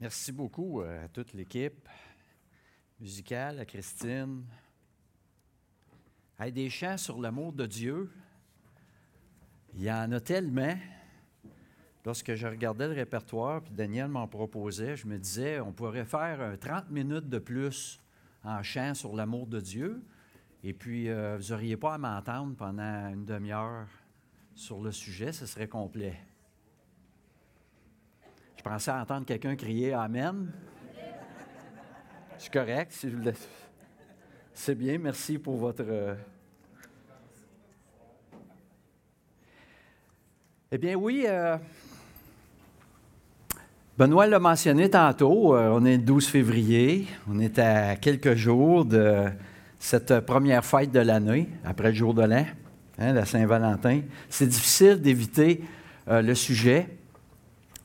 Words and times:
Merci 0.00 0.32
beaucoup 0.32 0.80
euh, 0.80 1.04
à 1.04 1.08
toute 1.08 1.34
l'équipe 1.34 1.86
musicale, 2.98 3.60
à 3.60 3.66
Christine. 3.66 4.46
Des 6.54 6.70
chants 6.70 6.96
sur 6.96 7.20
l'amour 7.20 7.52
de 7.52 7.66
Dieu, 7.66 8.10
il 9.74 9.82
y 9.82 9.92
en 9.92 10.10
a 10.12 10.18
tellement. 10.18 10.74
Lorsque 12.06 12.34
je 12.34 12.46
regardais 12.46 12.88
le 12.88 12.94
répertoire, 12.94 13.60
puis 13.60 13.74
Daniel 13.74 14.08
m'en 14.08 14.26
proposait, 14.26 14.96
je 14.96 15.06
me 15.06 15.18
disais, 15.18 15.60
on 15.60 15.74
pourrait 15.74 16.06
faire 16.06 16.58
30 16.58 16.88
minutes 16.88 17.28
de 17.28 17.38
plus 17.38 18.00
en 18.42 18.62
chant 18.62 18.94
sur 18.94 19.14
l'amour 19.14 19.46
de 19.48 19.60
Dieu, 19.60 20.02
et 20.64 20.72
puis 20.72 21.10
euh, 21.10 21.36
vous 21.36 21.50
n'auriez 21.50 21.76
pas 21.76 21.92
à 21.92 21.98
m'entendre 21.98 22.56
pendant 22.56 23.10
une 23.10 23.26
demi-heure 23.26 23.86
sur 24.54 24.80
le 24.80 24.92
sujet, 24.92 25.32
ce 25.32 25.44
serait 25.44 25.68
complet. 25.68 26.18
Je 28.60 28.68
pensais 28.68 28.90
entendre 28.90 29.24
quelqu'un 29.24 29.56
crier 29.56 29.94
Amen. 29.94 30.52
C'est 32.36 32.52
correct. 32.52 33.06
C'est 34.52 34.74
bien. 34.74 34.98
Merci 34.98 35.38
pour 35.38 35.56
votre. 35.56 35.82
Euh, 35.88 36.14
eh 40.70 40.76
bien, 40.76 40.94
oui. 40.94 41.24
Euh, 41.26 41.56
Benoît 43.96 44.26
l'a 44.26 44.38
mentionné 44.38 44.90
tantôt. 44.90 45.56
Euh, 45.56 45.70
on 45.72 45.86
est 45.86 45.96
le 45.96 46.02
12 46.02 46.26
février. 46.26 47.06
On 47.30 47.38
est 47.40 47.58
à 47.58 47.96
quelques 47.96 48.34
jours 48.34 48.84
de 48.84 49.24
cette 49.78 50.20
première 50.20 50.66
fête 50.66 50.92
de 50.92 51.00
l'année, 51.00 51.48
après 51.64 51.88
le 51.88 51.94
jour 51.94 52.12
de 52.12 52.24
l'an, 52.24 52.44
hein, 52.98 53.14
la 53.14 53.24
Saint-Valentin. 53.24 54.02
C'est 54.28 54.48
difficile 54.48 55.00
d'éviter 55.00 55.64
le 56.06 56.34
sujet 56.34 56.99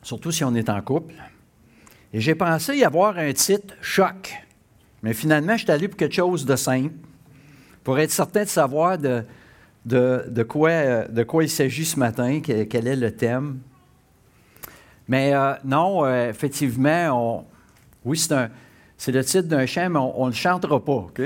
surtout 0.05 0.31
si 0.31 0.43
on 0.43 0.53
est 0.53 0.69
en 0.69 0.79
couple. 0.81 1.15
Et 2.13 2.21
j'ai 2.21 2.35
pensé 2.35 2.77
y 2.77 2.83
avoir 2.83 3.17
un 3.17 3.33
titre 3.33 3.73
choc. 3.81 4.33
Mais 5.01 5.13
finalement, 5.13 5.57
je 5.57 5.63
suis 5.63 5.71
allé 5.71 5.87
pour 5.87 5.97
quelque 5.97 6.13
chose 6.13 6.45
de 6.45 6.55
simple, 6.55 6.93
pour 7.83 7.97
être 7.97 8.11
certain 8.11 8.43
de 8.43 8.47
savoir 8.47 8.99
de, 8.99 9.23
de, 9.83 10.43
quoi, 10.43 11.05
de 11.05 11.23
quoi 11.23 11.43
il 11.43 11.49
s'agit 11.49 11.85
ce 11.85 11.97
matin, 11.97 12.39
quel 12.39 12.87
est 12.87 12.95
le 12.95 13.11
thème. 13.15 13.57
Mais 15.07 15.33
euh, 15.33 15.53
non, 15.63 16.05
euh, 16.05 16.29
effectivement, 16.29 17.43
oui, 18.03 18.17
c'est, 18.97 19.11
le 19.11 19.23
titre 19.23 19.47
d'un 19.47 19.65
chant, 19.65 19.89
mais 19.89 19.99
on 19.99 20.25
ne 20.25 20.31
le 20.31 20.35
chantera 20.35 20.83
pas, 20.83 20.91
OK? 20.91 21.21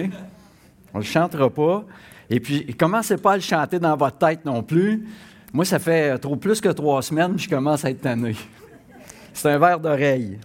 On 0.94 1.00
ne 1.00 1.04
le 1.04 1.10
chantera 1.10 1.50
pas. 1.50 1.84
Et 2.30 2.40
puis, 2.40 2.66
commencez 2.76 3.18
pas 3.18 3.34
à 3.34 3.36
le 3.36 3.42
chanter 3.42 3.78
dans 3.78 3.96
votre 3.98 4.18
tête 4.18 4.46
non 4.46 4.64
plus. 4.64 5.06
Moi, 5.52 5.66
ça 5.66 5.80
fait 5.80 6.18
trop 6.20 6.38
plus 6.38 6.62
que 6.62 6.70
trois 6.70 7.02
semaines 7.02 7.38
je 7.38 7.50
commence 7.50 7.84
à 7.84 7.90
être 7.90 8.02
tanné. 8.02 8.36
C'est 9.42 9.52
un 9.52 9.58
verre 9.58 9.80
d'oreille. 9.80 10.38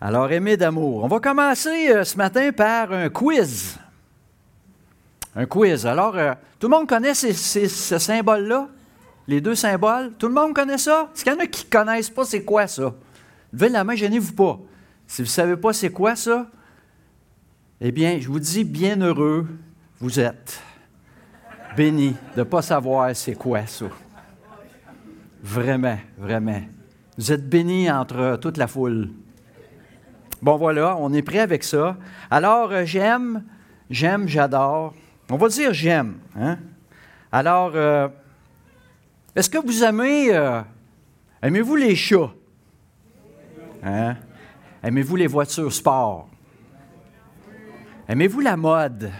Alors, 0.00 0.32
aimer 0.32 0.56
d'amour. 0.56 1.04
On 1.04 1.06
va 1.06 1.20
commencer 1.20 1.90
euh, 1.90 2.02
ce 2.02 2.16
matin 2.16 2.50
par 2.50 2.90
un 2.92 3.10
quiz. 3.10 3.76
Un 5.36 5.44
quiz. 5.44 5.86
Alors, 5.86 6.16
euh, 6.16 6.32
tout 6.58 6.66
le 6.66 6.78
monde 6.78 6.88
connaît 6.88 7.12
ce 7.12 7.98
symbole-là? 7.98 8.70
Les 9.28 9.42
deux 9.42 9.54
symboles? 9.54 10.14
Tout 10.18 10.28
le 10.28 10.32
monde 10.34 10.54
connaît 10.54 10.78
ça? 10.78 11.10
Est-ce 11.14 11.24
qu'il 11.24 11.32
y 11.34 11.36
en 11.36 11.40
a 11.40 11.46
qui 11.46 11.66
ne 11.66 11.70
connaissent 11.70 12.08
pas 12.08 12.24
c'est 12.24 12.42
quoi 12.42 12.66
ça? 12.66 12.94
Levez 13.52 13.68
la 13.68 13.84
main, 13.84 13.94
gênez-vous 13.94 14.32
pas. 14.32 14.58
Si 15.06 15.20
vous 15.20 15.28
ne 15.28 15.30
savez 15.30 15.56
pas 15.58 15.74
c'est 15.74 15.90
quoi 15.90 16.16
ça, 16.16 16.46
eh 17.82 17.92
bien, 17.92 18.18
je 18.18 18.28
vous 18.28 18.40
dis, 18.40 18.64
bien 18.64 18.98
heureux 18.98 19.46
vous 20.00 20.18
êtes. 20.18 20.58
Béni 21.76 22.16
de 22.34 22.40
ne 22.40 22.44
pas 22.44 22.62
savoir 22.62 23.14
c'est 23.14 23.34
quoi 23.34 23.66
ça. 23.66 23.84
Vraiment, 25.42 25.98
vraiment. 26.16 26.62
Vous 27.18 27.32
êtes 27.32 27.48
bénis 27.48 27.90
entre 27.90 28.38
toute 28.40 28.56
la 28.56 28.68
foule. 28.68 29.10
Bon, 30.40 30.56
voilà, 30.56 30.96
on 30.98 31.12
est 31.12 31.22
prêt 31.22 31.40
avec 31.40 31.64
ça. 31.64 31.96
Alors, 32.30 32.70
euh, 32.70 32.84
j'aime, 32.84 33.44
j'aime, 33.90 34.28
j'adore. 34.28 34.94
On 35.30 35.36
va 35.36 35.48
dire 35.48 35.72
j'aime. 35.72 36.18
Hein? 36.36 36.58
Alors, 37.30 37.72
euh, 37.74 38.08
est-ce 39.34 39.50
que 39.50 39.58
vous 39.58 39.84
aimez, 39.84 40.34
euh, 40.34 40.62
aimez-vous 41.42 41.76
les 41.76 41.94
chats? 41.96 42.32
Hein? 43.82 44.16
Aimez-vous 44.82 45.16
les 45.16 45.26
voitures 45.26 45.72
sport? 45.72 46.28
Aimez-vous 48.08 48.40
la 48.40 48.56
mode? 48.56 49.10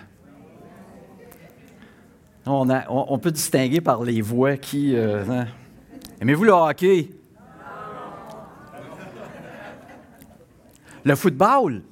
On, 2.44 3.18
peut 3.18 3.30
distinguer 3.30 3.80
par 3.80 4.02
les 4.02 4.20
voix 4.20 4.56
qui... 4.56 4.97
Hein? 4.97 5.47
Aimez-vous 6.22 6.44
le 6.44 6.53
hockey? 6.53 7.10
Le 11.03 11.16
football? 11.16 11.83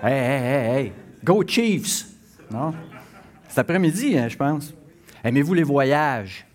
Hey, 0.00 0.12
hey, 0.12 0.40
hey, 0.40 0.70
hey. 0.70 0.92
Go 1.24 1.42
Chiefs! 1.44 2.06
Non? 2.48 2.72
C'est 3.48 3.58
après-midi, 3.58 4.16
hein, 4.16 4.28
je 4.28 4.36
pense. 4.36 4.72
Aimez-vous 5.24 5.52
les 5.54 5.64
voyages? 5.64 6.46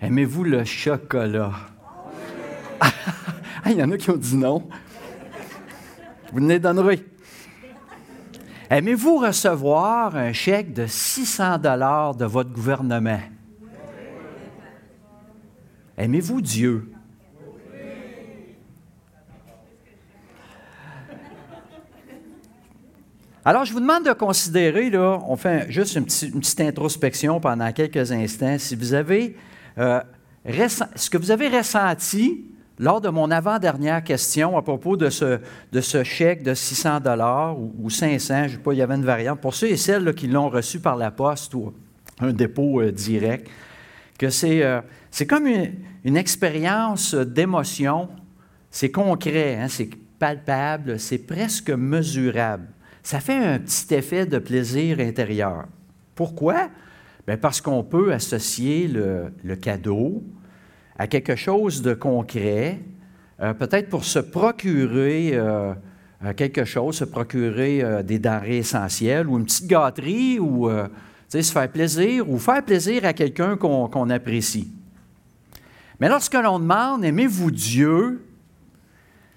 Aimez-vous 0.00 0.44
le 0.44 0.64
chocolat? 0.64 1.52
Il 3.66 3.72
y 3.72 3.82
en 3.82 3.90
a 3.90 3.98
qui 3.98 4.08
ont 4.08 4.16
dit 4.16 4.38
non. 4.38 4.66
Vous 6.32 6.40
ne 6.40 6.48
les 6.48 6.60
donnerez. 6.60 7.04
Aimez-vous 8.70 9.18
recevoir 9.18 10.16
un 10.16 10.32
chèque 10.32 10.72
de 10.72 10.86
600 10.86 11.58
dollars 11.58 12.14
de 12.14 12.24
votre 12.24 12.52
gouvernement? 12.54 13.20
Aimez-vous 15.98 16.42
Dieu? 16.42 16.92
Alors, 23.46 23.64
je 23.64 23.72
vous 23.72 23.80
demande 23.80 24.04
de 24.04 24.12
considérer, 24.12 24.90
là, 24.90 25.20
on 25.28 25.36
fait 25.36 25.70
juste 25.70 25.94
une, 25.94 26.04
petite, 26.04 26.60
introspection 26.60 27.38
pendant 27.38 27.70
quelques 27.72 28.10
instants, 28.10 28.58
si 28.58 28.74
vous 28.74 28.92
avez, 28.92 29.36
euh, 29.78 30.00
ce 30.96 31.08
que 31.08 31.16
vous 31.16 31.30
avez 31.30 31.48
ressenti 31.48 32.44
lors 32.78 33.00
de 33.00 33.08
mon 33.08 33.30
avant-dernière 33.30 34.02
question 34.02 34.58
à 34.58 34.62
propos 34.62 34.96
de 34.96 35.08
ce, 35.10 36.02
chèque 36.02 36.42
de 36.42 36.54
600 36.54 37.00
dollars 37.00 37.56
ou, 37.58 37.88
500, 37.88 38.34
je 38.34 38.42
ne 38.42 38.48
sais 38.48 38.58
pas, 38.58 38.72
il 38.72 38.78
y 38.78 38.82
avait 38.82 38.96
une 38.96 39.04
variante, 39.04 39.40
pour 39.40 39.54
ceux 39.54 39.68
et 39.68 39.76
celles 39.76 40.12
qui 40.14 40.26
l'ont 40.26 40.50
reçu 40.50 40.80
par 40.80 40.96
la 40.96 41.12
poste 41.12 41.54
ou 41.54 41.72
un 42.20 42.32
dépôt 42.32 42.80
euh, 42.80 42.90
direct, 42.90 43.48
que 44.16 44.30
c'est 44.30 44.62
euh, 44.62 44.80
comme 45.28 45.46
une, 45.46 46.16
expérience 46.16 47.14
d'émotion. 47.14 48.08
C'est 48.70 48.90
concret, 48.90 49.56
hein, 49.56 49.68
c'est 49.68 49.90
palpable, 50.18 50.98
c'est 50.98 51.18
presque 51.18 51.70
mesurable. 51.70 52.68
Ça 53.02 53.20
fait 53.20 53.36
un 53.36 53.58
petit 53.58 53.94
effet 53.94 54.26
de 54.26 54.38
plaisir 54.38 55.00
intérieur. 55.00 55.66
Pourquoi? 56.14 56.68
Bien 57.26 57.36
parce 57.36 57.60
qu'on 57.60 57.82
peut 57.82 58.12
associer 58.12 58.88
le, 58.88 59.56
cadeau 59.56 60.22
à 60.98 61.06
quelque 61.06 61.36
chose 61.36 61.82
de 61.82 61.94
concret, 61.94 62.80
euh, 63.40 63.52
peut-être 63.52 63.90
pour 63.90 64.04
se 64.04 64.18
procurer 64.18 65.32
euh, 65.34 65.74
quelque 66.36 66.64
chose, 66.64 66.96
se 66.96 67.04
procurer 67.04 68.02
des 68.02 68.18
denrées 68.18 68.58
essentielles 68.58 69.28
ou 69.28 69.38
une 69.38 69.44
petite 69.44 69.66
gâterie 69.66 70.38
ou 70.38 70.70
se 71.28 71.52
faire 71.52 71.70
plaisir 71.70 72.28
ou 72.28 72.38
faire 72.38 72.64
plaisir 72.64 73.04
à 73.04 73.12
quelqu'un 73.12 73.56
qu'on 73.56 74.10
apprécie. 74.10 74.70
Mais 76.00 76.08
lorsque 76.08 76.34
l'on 76.34 76.58
demande, 76.58 77.04
aimez-vous 77.04 77.50
Dieu, 77.50 78.24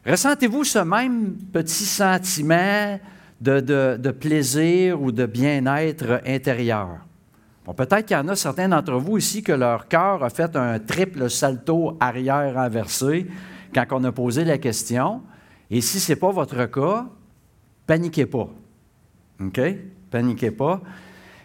ressentez-vous 0.05 0.63
ce 0.63 0.79
même 0.79 1.35
petit 1.53 1.85
sentiment 1.85 2.99
de, 3.39 4.11
plaisir 4.11 5.01
ou 5.01 5.11
de 5.11 5.25
bien-être 5.25 6.21
intérieur? 6.25 6.99
Bon, 7.65 7.73
peut-être 7.73 8.05
qu'il 8.05 8.17
y 8.17 8.19
en 8.19 8.27
a 8.27 8.35
certains 8.35 8.69
d'entre 8.69 8.95
vous 8.95 9.17
ici 9.17 9.41
que 9.41 9.51
leur 9.51 9.87
cœur 9.87 10.23
a 10.23 10.29
fait 10.29 10.55
un 10.55 10.79
triple 10.79 11.29
salto 11.29 11.97
arrière 11.99 12.55
renversé 12.55 13.27
quand 13.73 13.85
on 13.91 14.03
a 14.03 14.11
posé 14.11 14.43
la 14.43 14.57
question. 14.57 15.21
Et 15.69 15.81
si 15.81 15.99
ce 15.99 16.11
n'est 16.11 16.15
pas 16.15 16.31
votre 16.31 16.65
cas, 16.65 17.05
paniquez 17.85 18.25
pas. 18.25 18.49
OK? 19.39 19.61
Paniquez 20.09 20.51
pas. 20.51 20.81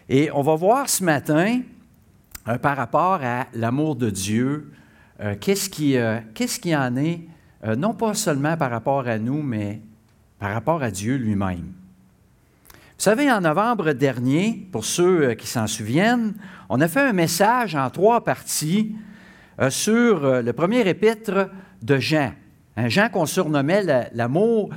Et 0.07 0.29
on 0.31 0.41
va 0.41 0.55
voir 0.55 0.89
ce 0.89 1.03
matin, 1.03 1.61
euh, 2.47 2.57
par 2.57 2.77
rapport 2.77 3.19
à 3.23 3.47
l'amour 3.53 3.95
de 3.95 4.09
Dieu, 4.09 4.71
euh, 5.21 5.35
qu'est-ce 5.39 5.69
qui, 5.69 5.97
euh, 5.97 6.19
qu'est-ce 6.33 6.59
qui 6.59 6.75
en 6.75 6.95
est, 6.97 7.21
euh, 7.65 7.75
non 7.75 7.93
pas 7.93 8.13
seulement 8.13 8.57
par 8.57 8.69
rapport 8.69 9.07
à 9.07 9.17
nous, 9.17 9.41
mais 9.41 9.81
par 10.39 10.53
rapport 10.53 10.83
à 10.83 10.91
Dieu 10.91 11.15
lui-même. 11.15 11.71
Vous 12.97 13.03
savez, 13.03 13.31
en 13.31 13.41
novembre 13.41 13.93
dernier, 13.93 14.67
pour 14.71 14.85
ceux 14.85 15.33
qui 15.33 15.47
s'en 15.47 15.67
souviennent, 15.67 16.35
on 16.69 16.81
a 16.81 16.87
fait 16.87 17.01
un 17.01 17.13
message 17.13 17.75
en 17.75 17.89
trois 17.89 18.23
parties 18.23 18.95
sur 19.69 20.41
le 20.41 20.51
premier 20.53 20.87
épître 20.87 21.49
de 21.81 21.97
Jean. 21.97 22.31
Un 22.77 22.87
Jean 22.87 23.09
qu'on 23.09 23.25
surnommait 23.25 24.09
l'amour, 24.13 24.69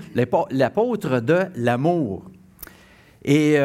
l'apôtre 0.51 1.21
de 1.21 1.47
l'amour. 1.55 2.25
Et 3.25 3.57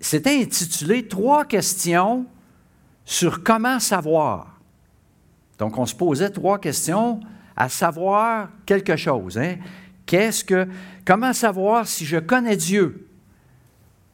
c'était 0.00 0.40
intitulé 0.40 1.08
Trois 1.08 1.44
questions 1.44 2.26
sur 3.04 3.42
comment 3.42 3.80
savoir. 3.80 4.60
Donc, 5.58 5.76
on 5.78 5.86
se 5.86 5.94
posait 5.94 6.30
trois 6.30 6.58
questions 6.58 7.20
à 7.56 7.68
savoir 7.68 8.50
quelque 8.66 8.96
chose. 8.96 9.38
Hein. 9.38 9.56
Qu'est-ce 10.06 10.44
que, 10.44 10.68
comment 11.04 11.32
savoir 11.32 11.86
si 11.86 12.04
je 12.04 12.18
connais 12.18 12.56
Dieu? 12.56 13.08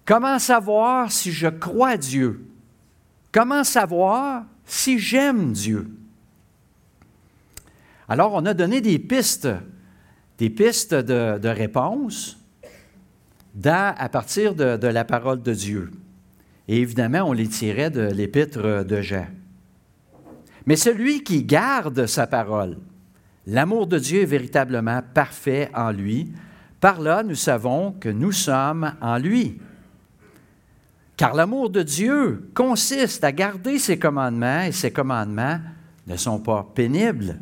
Comment 0.06 0.38
savoir 0.38 1.10
si 1.10 1.32
je 1.32 1.48
crois 1.48 1.96
Dieu? 1.96 2.46
Comment 3.32 3.64
savoir 3.64 4.44
si 4.64 4.98
j'aime 4.98 5.52
Dieu? 5.52 5.90
Alors, 8.08 8.32
on 8.34 8.46
a 8.46 8.54
donné 8.54 8.80
des 8.80 8.98
pistes, 8.98 9.48
des 10.38 10.50
pistes 10.50 10.94
de, 10.94 11.38
de 11.38 11.48
réponse 11.48 12.38
à 13.62 14.08
partir 14.08 14.54
de, 14.54 14.76
de 14.76 14.88
la 14.88 15.04
parole 15.04 15.42
de 15.42 15.52
Dieu. 15.52 15.90
Et 16.68 16.80
évidemment, 16.80 17.22
on 17.24 17.32
les 17.32 17.48
tirait 17.48 17.90
de 17.90 18.02
l'épître 18.02 18.84
de 18.84 19.00
Jean. 19.00 19.26
Mais 20.66 20.76
celui 20.76 21.22
qui 21.22 21.44
garde 21.44 22.06
sa 22.06 22.26
parole, 22.26 22.78
l'amour 23.46 23.86
de 23.86 23.98
Dieu 23.98 24.22
est 24.22 24.26
véritablement 24.26 25.02
parfait 25.12 25.70
en 25.74 25.90
lui. 25.90 26.32
Par 26.80 27.00
là, 27.00 27.22
nous 27.22 27.34
savons 27.34 27.92
que 27.92 28.08
nous 28.08 28.32
sommes 28.32 28.92
en 29.00 29.18
lui. 29.18 29.60
Car 31.16 31.34
l'amour 31.34 31.70
de 31.70 31.82
Dieu 31.82 32.50
consiste 32.54 33.22
à 33.24 33.32
garder 33.32 33.78
ses 33.78 33.98
commandements 33.98 34.62
et 34.62 34.72
ses 34.72 34.90
commandements 34.90 35.60
ne 36.06 36.16
sont 36.16 36.40
pas 36.40 36.70
pénibles. 36.74 37.38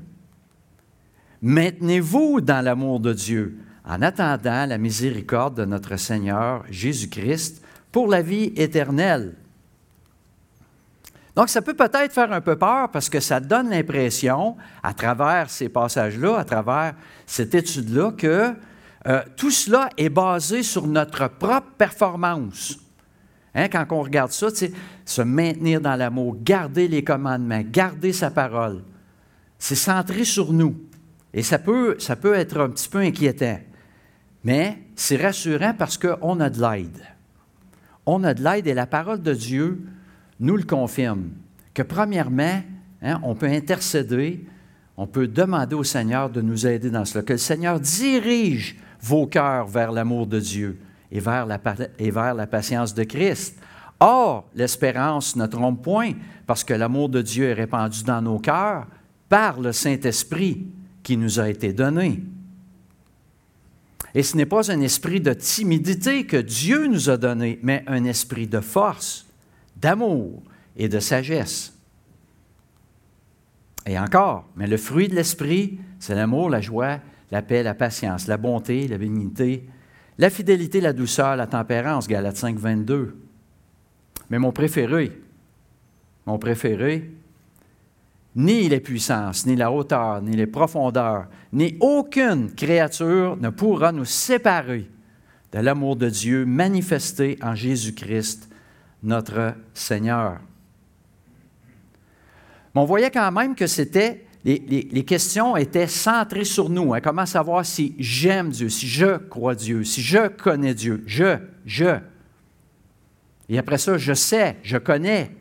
Maintenez-vous 1.41 2.41
dans 2.41 2.63
l'amour 2.63 3.01
de 3.01 3.13
Dieu 3.13 3.57
en 3.85 4.03
attendant 4.03 4.67
la 4.67 4.79
miséricorde 4.79 5.57
de 5.57 5.65
notre 5.65 5.97
Seigneur 5.97 6.65
Jésus-Christ 6.71 7.63
pour 7.91 8.09
la 8.09 8.23
vie 8.23 8.53
éternelle. 8.57 9.35
Donc, 11.35 11.49
ça 11.49 11.63
peut 11.63 11.75
peut-être 11.75 12.13
faire 12.13 12.33
un 12.33 12.43
peu 12.43 12.57
peur 12.57 12.91
parce 12.91 13.09
que 13.09 13.21
ça 13.21 13.41
donne 13.41 13.71
l'impression, 13.71 14.57
à 14.83 14.93
travers 14.93 15.49
ces 15.49 15.69
passages-là, 15.69 16.39
à 16.39 16.45
travers 16.45 16.95
cette 17.27 17.55
étude-là, 17.55 18.13
que 18.13 18.55
euh, 19.07 19.23
tout 19.37 19.51
cela 19.51 19.89
est 19.97 20.11
basé 20.11 20.63
sur 20.63 20.87
notre 20.87 21.29
propre 21.29 21.73
performance. 21.79 22.79
Hein, 23.55 23.69
quand 23.69 23.87
on 23.91 24.03
regarde 24.03 24.31
ça, 24.31 24.49
se 25.05 25.23
maintenir 25.23 25.81
dans 25.81 25.97
l'amour, 25.97 26.37
garder 26.41 26.87
les 26.87 27.03
commandements, 27.03 27.63
garder 27.65 28.13
sa 28.13 28.31
parole, 28.31 28.83
c'est 29.59 29.75
centré 29.75 30.25
sur 30.25 30.53
nous. 30.53 30.77
Et 31.35 31.43
ça 31.43 31.59
peut, 31.59 31.97
ça 31.99 32.15
peut 32.15 32.35
être 32.35 32.61
un 32.61 32.71
petit 32.71 32.89
peu 32.89 32.99
inquiétant. 32.99 33.59
Mais 34.45 34.79
c'est 34.97 35.17
rassurant 35.17 35.75
parce 35.77 35.97
qu'on 35.97 36.41
a 36.41 36.51
de 36.51 36.61
l'aide. 36.61 37.03
On 38.07 38.25
a 38.25 38.35
de 38.35 38.43
l'aide 38.43 38.67
et 38.67 38.75
la 38.75 38.87
parole 38.87 39.23
de 39.23 39.35
Dieu 39.35 39.81
nous 40.41 40.57
le 40.57 40.65
confirme, 40.65 41.31
que 41.73 41.83
premièrement, 41.83 42.63
hein, 43.03 43.21
on 43.23 43.35
peut 43.35 43.47
intercéder, 43.47 44.45
on 44.97 45.07
peut 45.07 45.29
demander 45.29 45.77
au 45.77 45.85
Seigneur 45.85 46.29
de 46.29 46.41
nous 46.41 46.67
aider 46.67 46.91
dans 46.91 47.05
cela, 47.05 47.23
que 47.23 47.35
le 47.35 47.39
Seigneur 47.39 47.79
dirige 47.79 48.77
vos 49.01 49.27
cœurs 49.27 49.67
vers 49.67 49.93
l'amour 49.93 50.27
de 50.27 50.41
Dieu 50.41 50.81
et 51.13 51.21
vers 51.21 51.47
la, 51.47 51.61
et 51.99 52.11
vers 52.11 52.35
la 52.35 52.47
patience 52.47 52.93
de 52.95 53.05
Christ. 53.05 53.59
Or, 54.01 54.49
l'espérance 54.55 55.37
ne 55.37 55.47
trompe 55.47 55.83
point, 55.83 56.13
parce 56.47 56.65
que 56.65 56.75
l'amour 56.75 57.09
de 57.09 57.23
Dieu 57.23 57.45
est 57.45 57.53
répandu 57.53 58.03
dans 58.03 58.21
nos 58.21 58.41
cœurs 58.41 58.87
par 59.29 59.61
le 59.61 59.71
Saint-Esprit 59.71 60.67
qui 61.05 61.17
nous 61.17 61.39
a 61.39 61.49
été 61.49 61.73
donné. 61.73 62.21
Et 64.15 64.23
ce 64.23 64.37
n'est 64.37 64.47
pas 64.47 64.71
un 64.71 64.81
esprit 64.81 65.21
de 65.21 65.33
timidité 65.33 66.27
que 66.27 66.37
Dieu 66.37 66.87
nous 66.87 67.09
a 67.09 67.17
donné, 67.17 67.59
mais 67.63 67.83
un 67.87 68.05
esprit 68.05 68.47
de 68.47 68.61
force, 68.61 69.27
d'amour 69.77 70.43
et 70.77 70.89
de 70.89 71.01
sagesse. 71.01 71.73
Et 73.87 73.99
encore, 73.99 74.47
mais 74.57 74.67
le 74.67 74.77
fruit 74.77 75.09
de 75.09 75.15
l'esprit, 75.15 75.79
c'est 75.99 76.15
l'amour, 76.15 76.51
la 76.51 76.61
joie, 76.61 77.01
la 77.31 77.43
paix, 77.43 77.63
la 77.63 77.75
patience, 77.75 78.27
la 78.27 78.37
bonté, 78.37 78.87
la 78.87 78.99
bénignité, 78.99 79.67
la 80.19 80.31
fidélité, 80.31 80.81
la 80.81 80.93
douceur, 80.93 81.37
la 81.37 81.47
tempérance, 81.47 82.07
Galates 82.07 82.37
5, 82.37 82.57
22. 82.59 83.17
Mais 84.31 84.39
mon 84.39 84.53
préféré, 84.53 85.19
mon 86.27 86.39
préféré, 86.39 87.11
ni 88.35 88.69
les 88.69 88.81
puissances, 88.81 89.47
ni 89.47 89.57
la 89.57 89.71
hauteur, 89.71 90.23
ni 90.23 90.37
les 90.37 90.47
profondeurs, 90.47 91.27
ni 91.53 91.77
aucune 91.81 92.53
créature 92.55 93.37
ne 93.37 93.51
pourra 93.51 93.93
nous 93.93 94.07
séparer 94.07 94.89
de 95.53 95.59
l'amour 95.59 95.97
de 95.97 96.09
Dieu 96.09 96.47
manifesté 96.47 97.39
en 97.43 97.55
Jésus-Christ, 97.55 98.49
notre 99.03 99.55
Seigneur. 99.75 100.41
Mais 102.75 102.81
on 102.81 102.87
voyait 102.87 103.11
quand 103.11 103.31
même 103.33 103.55
que 103.55 103.67
c'était, 103.67 104.25
les, 104.45 105.05
questions 105.05 105.57
étaient 105.57 105.87
centrées 105.87 106.45
sur 106.45 106.71
nous. 106.71 106.95
Hein. 106.95 107.01
Comment 107.03 107.27
savoir 107.27 107.67
si 107.67 107.95
j'aime 107.99 108.49
Dieu, 108.49 108.71
si 108.71 108.89
je 108.89 109.19
crois 109.19 109.55
Dieu, 109.55 109.85
si 109.85 110.01
je 110.01 110.29
connais 110.29 110.75
Dieu? 110.75 111.05
Je, 111.07 111.37
je. 111.67 111.99
Et 113.51 113.59
après 113.59 113.77
ça, 113.77 113.99
je 113.99 114.15
sais, 114.15 114.57
je 114.63 114.79
connais. 114.79 115.33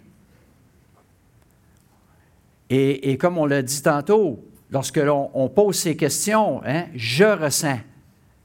Et, 2.74 3.18
comme 3.18 3.38
on 3.38 3.46
l'a 3.46 3.62
dit 3.62 3.82
tantôt, 3.82 4.40
lorsque 4.72 4.96
l'on 4.96 5.52
pose 5.54 5.76
ces 5.76 5.98
questions, 5.98 6.62
hein, 6.66 6.86
je 6.96 7.26
ressens. 7.26 7.80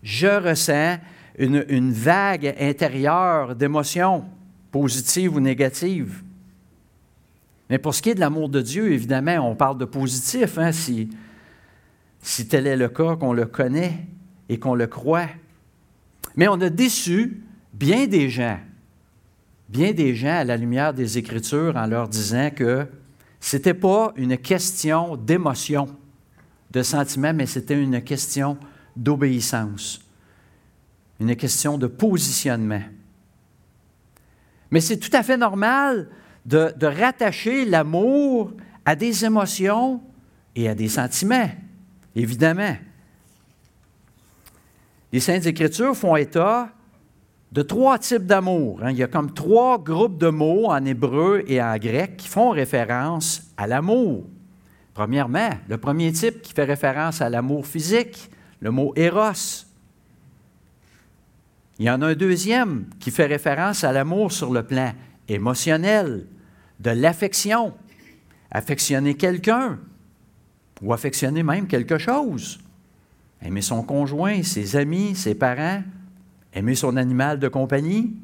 Je 0.02 0.26
ressens 0.26 0.98
une, 1.38 1.92
vague 1.92 2.52
intérieure 2.58 3.54
d'émotions 3.54 4.24
positive 4.72 5.36
ou 5.36 5.40
négative. 5.40 6.24
Mais 7.70 7.78
pour 7.78 7.94
ce 7.94 8.02
qui 8.02 8.10
est 8.10 8.14
de 8.16 8.20
l'amour 8.20 8.48
de 8.48 8.60
Dieu, 8.60 8.92
évidemment, 8.92 9.48
on 9.48 9.54
parle 9.54 9.78
de 9.78 9.84
positif, 9.84 10.58
hein, 10.58 10.72
si, 10.72 11.08
si 12.20 12.48
tel 12.48 12.66
est 12.66 12.76
le 12.76 12.88
cas, 12.88 13.14
qu'on 13.14 13.32
le 13.32 13.46
connaît 13.46 14.06
et 14.48 14.58
qu'on 14.58 14.74
le 14.74 14.88
croit. 14.88 15.28
Mais 16.34 16.48
on 16.48 16.60
a 16.60 16.68
déçu 16.68 17.44
bien 17.72 18.08
des 18.08 18.28
gens, 18.28 18.58
bien 19.68 19.92
des 19.92 20.16
gens 20.16 20.38
à 20.38 20.44
la 20.44 20.56
lumière 20.56 20.92
des 20.92 21.16
Écritures 21.16 21.76
en 21.76 21.86
leur 21.86 22.08
disant 22.08 22.50
que 22.50 22.88
ce 23.40 23.56
n'était 23.56 23.74
pas 23.74 24.12
une 24.16 24.38
question 24.38 25.16
d'émotion, 25.16 25.88
de 26.70 26.82
sentiment, 26.82 27.32
mais 27.32 27.46
c'était 27.46 27.80
une 27.80 28.02
question 28.02 28.58
d'obéissance, 28.96 30.00
une 31.20 31.36
question 31.36 31.78
de 31.78 31.86
positionnement. 31.86 32.82
Mais 34.70 34.80
c'est 34.80 34.96
tout 34.96 35.10
à 35.12 35.22
fait 35.22 35.36
normal 35.36 36.08
de, 36.44 36.86
rattacher 36.86 37.64
l'amour 37.64 38.52
à 38.84 38.94
des 38.96 39.24
émotions 39.24 40.00
et 40.54 40.68
à 40.68 40.74
des 40.74 40.88
sentiments, 40.88 41.50
évidemment. 42.14 42.76
Les 45.12 45.20
Saintes 45.20 45.46
Écritures 45.46 45.96
font 45.96 46.16
état 46.16 46.70
de 47.52 47.62
trois 47.62 47.98
types 47.98 48.26
d'amour. 48.26 48.80
Hein. 48.82 48.90
Il 48.90 48.96
y 48.96 49.02
a 49.02 49.06
comme 49.06 49.32
trois 49.32 49.78
groupes 49.78 50.18
de 50.18 50.28
mots 50.28 50.66
en 50.66 50.84
hébreu 50.84 51.44
et 51.46 51.62
en 51.62 51.76
grec 51.76 52.16
qui 52.16 52.28
font 52.28 52.50
référence 52.50 53.42
à 53.56 53.66
l'amour. 53.66 54.24
Premièrement, 54.94 55.50
le 55.68 55.78
premier 55.78 56.12
type 56.12 56.42
qui 56.42 56.52
fait 56.52 56.64
référence 56.64 57.20
à 57.20 57.28
l'amour 57.28 57.66
physique, 57.66 58.30
le 58.60 58.70
mot 58.70 58.92
éros. 58.96 59.64
Il 61.78 61.84
y 61.84 61.90
en 61.90 62.00
a 62.00 62.06
un 62.06 62.14
deuxième 62.14 62.86
qui 62.98 63.10
fait 63.10 63.26
référence 63.26 63.84
à 63.84 63.92
l'amour 63.92 64.32
sur 64.32 64.52
le 64.52 64.62
plan 64.62 64.92
émotionnel, 65.28 66.26
de 66.80 66.90
l'affection, 66.90 67.74
affectionner 68.50 69.14
quelqu'un 69.14 69.78
ou 70.80 70.92
affectionner 70.92 71.42
même 71.42 71.66
quelque 71.66 71.98
chose, 71.98 72.58
aimer 73.42 73.62
son 73.62 73.82
conjoint, 73.82 74.42
ses 74.42 74.76
amis, 74.76 75.14
ses 75.14 75.34
parents, 75.34 75.82
aimer 76.56 76.74
son 76.74 76.96
animal 76.96 77.38
de 77.38 77.48
compagnie, 77.48 78.16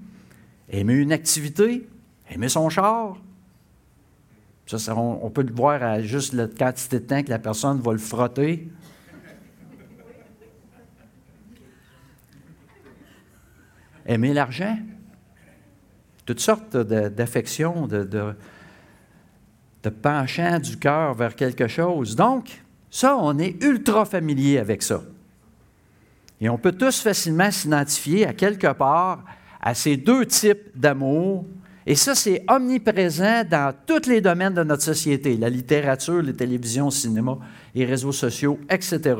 aimer 0.71 0.95
une 0.95 1.13
activité, 1.13 1.87
aimer 2.31 2.49
son 2.49 2.69
char. 2.71 3.19
Ça, 4.67 4.97
on, 4.97 5.29
peut 5.29 5.43
le 5.43 5.53
voir 5.53 5.83
à 5.83 6.01
juste 6.01 6.33
la 6.33 6.47
quantité 6.47 6.99
de 6.99 7.05
temps 7.05 7.23
que 7.23 7.29
la 7.29 7.39
personne 7.39 7.79
va 7.81 7.93
le 7.93 7.99
frotter. 7.99 8.71
Aimer 14.07 14.33
l'argent. 14.33 14.79
Toutes 16.25 16.41
sortes 16.41 16.75
d'affections, 16.75 17.87
de, 17.87 18.05
de, 18.05 18.35
de 19.83 19.91
penchants 19.91 20.59
du 20.59 20.79
cœur 20.79 21.13
vers 21.13 21.37
quelque 21.37 21.69
chose. 21.69 22.17
Donc, 22.17 22.63
ça, 22.91 23.19
on 23.19 23.39
est 23.39 23.63
ultra 23.63 24.07
familier 24.07 24.59
avec 24.59 24.83
ça. 24.83 25.03
Et 26.43 26.49
on 26.49 26.59
peut 26.59 26.73
tous 26.73 27.01
facilement 27.01 27.53
s'identifier 27.53 28.27
à 28.27 28.33
quelque 28.33 28.73
part 28.73 29.25
à 29.61 29.75
ces 29.75 29.97
deux 29.97 30.27
types 30.27 30.77
d'amour. 30.77 31.47
Et 31.87 31.95
ça, 31.95 32.17
c'est 32.17 32.45
omniprésent 32.49 33.45
dans 33.45 33.73
tous 33.87 34.09
les 34.09 34.21
domaines 34.21 34.55
de 34.55 34.65
notre 34.65 34.83
société, 34.83 35.37
la 35.37 35.49
littérature, 35.49 36.21
les 36.21 36.35
télévisions, 36.35 36.87
le 36.87 36.91
cinéma, 36.91 37.39
les 37.77 37.85
réseaux 37.85 38.11
sociaux, 38.11 38.59
etc. 38.69 39.15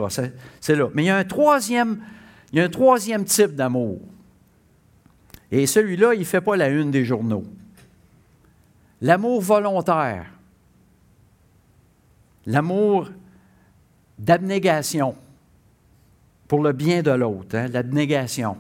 C'est 0.61 0.75
là. 0.75 0.89
Mais 0.95 1.05
il 1.05 1.07
y 1.07 1.11
a 1.11 1.17
un 1.17 1.25
troisième, 1.25 2.01
il 2.53 2.59
y 2.59 2.61
a 2.61 2.65
un 2.65 2.69
troisième 2.69 3.25
type 3.25 3.55
d'amour. 3.55 4.01
Et 5.53 5.69
celui-là, 5.69 6.15
il 6.15 6.21
ne 6.21 6.25
fait 6.25 6.41
pas 6.41 6.57
la 6.57 6.71
une 6.71 6.91
des 6.91 7.05
journaux. 7.05 7.45
L'amour 9.01 9.41
volontaire. 9.41 10.27
l'amour 12.47 13.11
d'abnégation 14.19 15.15
pour 16.53 16.63
le 16.63 16.73
bien 16.73 17.01
de 17.01 17.11
l'autre, 17.11 17.57
hein, 17.57 17.67
l'abnégation, 17.69 18.59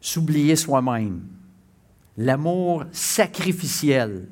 s'oublier 0.00 0.54
soi-même, 0.54 1.22
l'amour 2.16 2.84
sacrificiel, 2.92 4.28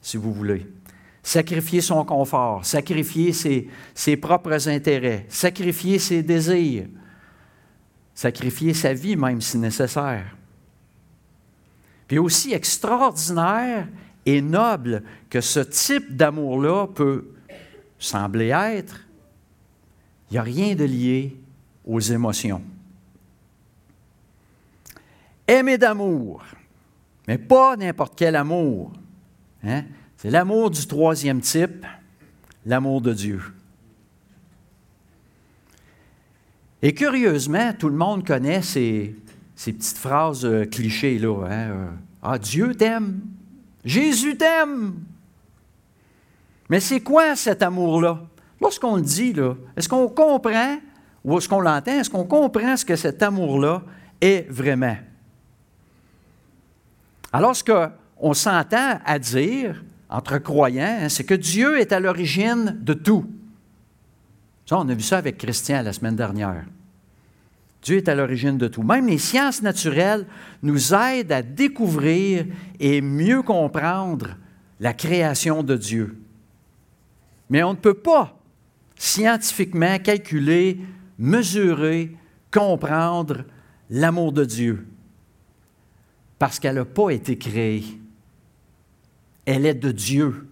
si 0.00 0.16
vous 0.16 0.32
voulez. 0.32 0.66
Sacrifier 1.22 1.82
son 1.82 2.06
confort, 2.06 2.64
sacrifier 2.64 3.34
ses, 3.34 3.68
ses 3.94 4.16
propres 4.16 4.66
intérêts, 4.66 5.26
sacrifier 5.28 5.98
ses 5.98 6.22
désirs, 6.22 6.86
sacrifier 8.14 8.72
sa 8.72 8.94
vie 8.94 9.14
même 9.14 9.42
si 9.42 9.58
nécessaire. 9.58 10.34
Puis 12.08 12.16
aussi 12.16 12.54
extraordinaire 12.54 13.88
et 14.24 14.40
noble 14.40 15.02
que 15.28 15.42
ce 15.42 15.60
type 15.60 16.16
d'amour-là 16.16 16.86
peut 16.86 17.26
sembler 17.98 18.54
être, 18.56 19.02
il 20.30 20.32
n'y 20.32 20.38
a 20.38 20.42
rien 20.42 20.74
de 20.74 20.84
lié 20.84 21.36
aux 21.86 22.00
émotions. 22.00 22.62
Aimer 25.46 25.78
d'amour, 25.78 26.44
mais 27.28 27.38
pas 27.38 27.76
n'importe 27.76 28.14
quel 28.16 28.34
amour. 28.34 28.92
Hein? 29.64 29.84
C'est 30.16 30.30
l'amour 30.30 30.70
du 30.70 30.84
troisième 30.86 31.40
type, 31.40 31.86
l'amour 32.64 33.00
de 33.00 33.12
Dieu. 33.12 33.40
Et 36.82 36.94
curieusement, 36.94 37.72
tout 37.78 37.88
le 37.88 37.96
monde 37.96 38.26
connaît 38.26 38.62
ces, 38.62 39.16
petites 39.54 39.98
phrases 39.98 40.44
euh, 40.44 40.64
clichés 40.64 41.18
là. 41.18 41.46
Hein? 41.46 41.70
Euh, 41.70 41.88
ah, 42.22 42.38
Dieu 42.38 42.74
t'aime, 42.74 43.20
Jésus 43.84 44.36
t'aime. 44.36 44.94
Mais 46.68 46.80
c'est 46.80 47.00
quoi 47.00 47.36
cet 47.36 47.62
amour-là? 47.62 48.20
Lorsqu'on 48.60 48.96
le 48.96 49.02
dit, 49.02 49.34
est-ce 49.76 49.88
qu'on 49.88 50.08
comprend 50.08 50.82
ou 51.26 51.36
est-ce 51.36 51.48
qu'on 51.48 51.60
l'entend? 51.60 51.90
Est-ce 51.90 52.08
qu'on 52.08 52.24
comprend 52.24 52.76
ce 52.76 52.84
que 52.84 52.94
cet 52.94 53.20
amour-là 53.20 53.82
est 54.20 54.48
vraiment? 54.48 54.96
Alors, 57.32 57.56
ce 57.56 57.64
qu'on 57.64 58.32
s'entend 58.32 59.00
à 59.04 59.18
dire 59.18 59.82
entre 60.08 60.38
croyants, 60.38 60.98
hein, 61.02 61.08
c'est 61.08 61.24
que 61.24 61.34
Dieu 61.34 61.80
est 61.80 61.92
à 61.92 61.98
l'origine 61.98 62.78
de 62.80 62.94
tout. 62.94 63.26
Ça, 64.66 64.78
on 64.78 64.88
a 64.88 64.94
vu 64.94 65.02
ça 65.02 65.18
avec 65.18 65.36
Christian 65.36 65.82
la 65.82 65.92
semaine 65.92 66.14
dernière. 66.14 66.64
Dieu 67.82 67.96
est 67.96 68.08
à 68.08 68.14
l'origine 68.14 68.56
de 68.56 68.68
tout. 68.68 68.84
Même 68.84 69.08
les 69.08 69.18
sciences 69.18 69.62
naturelles 69.62 70.26
nous 70.62 70.94
aident 70.94 71.32
à 71.32 71.42
découvrir 71.42 72.46
et 72.78 73.00
mieux 73.00 73.42
comprendre 73.42 74.36
la 74.78 74.94
création 74.94 75.64
de 75.64 75.76
Dieu. 75.76 76.16
Mais 77.50 77.64
on 77.64 77.72
ne 77.72 77.78
peut 77.78 77.94
pas 77.94 78.36
scientifiquement 78.96 79.98
calculer, 79.98 80.80
mesurer, 81.18 82.16
comprendre 82.50 83.44
l'amour 83.90 84.32
de 84.32 84.44
Dieu 84.44 84.86
parce 86.38 86.58
qu'elle 86.58 86.76
n'a 86.76 86.84
pas 86.84 87.10
été 87.10 87.38
créée. 87.38 87.84
Elle 89.44 89.66
est 89.66 89.74
de 89.74 89.92
Dieu. 89.92 90.48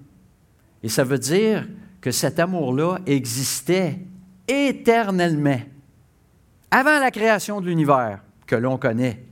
Et 0.82 0.88
ça 0.88 1.04
veut 1.04 1.18
dire 1.18 1.66
que 2.00 2.10
cet 2.10 2.38
amour-là 2.38 2.98
existait 3.06 3.98
éternellement, 4.46 5.60
avant 6.70 6.98
la 6.98 7.10
création 7.10 7.60
de 7.60 7.66
l'univers 7.66 8.22
que 8.46 8.56
l'on 8.56 8.76
connaît. 8.76 9.24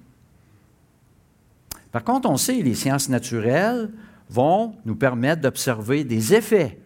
Par 1.91 2.03
contre, 2.03 2.31
on 2.31 2.39
sait, 2.39 2.63
les 2.63 2.75
sciences 2.75 3.11
naturelles 3.11 3.91
vont 4.31 4.75
nous 4.87 4.97
permettre 4.97 5.43
d'observer 5.43 6.05
des 6.05 6.35
effets, 6.35 6.79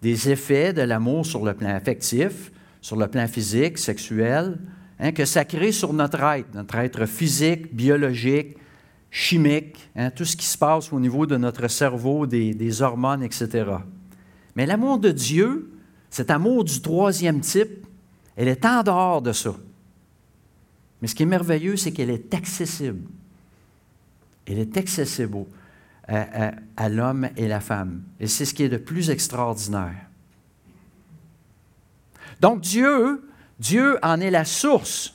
des 0.00 0.30
effets 0.30 0.72
de 0.72 0.80
l'amour 0.80 1.26
sur 1.26 1.44
le 1.44 1.52
plan 1.52 1.74
affectif, 1.74 2.50
sur 2.86 2.94
le 2.94 3.08
plan 3.08 3.26
physique, 3.26 3.78
sexuel, 3.78 4.60
hein, 5.00 5.10
que 5.10 5.24
ça 5.24 5.44
crée 5.44 5.72
sur 5.72 5.92
notre 5.92 6.22
être, 6.22 6.54
notre 6.54 6.76
être 6.76 7.04
physique, 7.06 7.74
biologique, 7.74 8.56
chimique, 9.10 9.90
hein, 9.96 10.12
tout 10.12 10.24
ce 10.24 10.36
qui 10.36 10.46
se 10.46 10.56
passe 10.56 10.92
au 10.92 11.00
niveau 11.00 11.26
de 11.26 11.36
notre 11.36 11.66
cerveau, 11.66 12.28
des, 12.28 12.82
hormones, 12.82 13.24
etc. 13.24 13.72
Mais 14.54 14.66
l'amour 14.66 15.00
de 15.00 15.10
Dieu, 15.10 15.68
cet 16.10 16.30
amour 16.30 16.62
du 16.62 16.80
troisième 16.80 17.40
type, 17.40 17.88
elle 18.36 18.46
est 18.46 18.64
en 18.64 18.84
dehors 18.84 19.20
de 19.20 19.32
ça. 19.32 19.56
Mais 21.02 21.08
ce 21.08 21.16
qui 21.16 21.24
est 21.24 21.26
merveilleux, 21.26 21.76
c'est 21.76 21.90
qu'elle 21.90 22.10
est 22.10 22.32
accessible. 22.34 23.02
Elle 24.46 24.60
est 24.60 24.76
accessible 24.76 25.46
à, 26.06 26.52
à 26.76 26.88
l'homme 26.88 27.30
et 27.36 27.48
la 27.48 27.58
femme. 27.58 28.02
Et 28.20 28.28
c'est 28.28 28.44
ce 28.44 28.54
qui 28.54 28.62
est 28.62 28.68
le 28.68 28.78
plus 28.78 29.10
extraordinaire. 29.10 30.05
Donc 32.40 32.60
Dieu, 32.60 33.22
Dieu 33.58 33.98
en 34.02 34.20
est 34.20 34.30
la 34.30 34.44
source. 34.44 35.14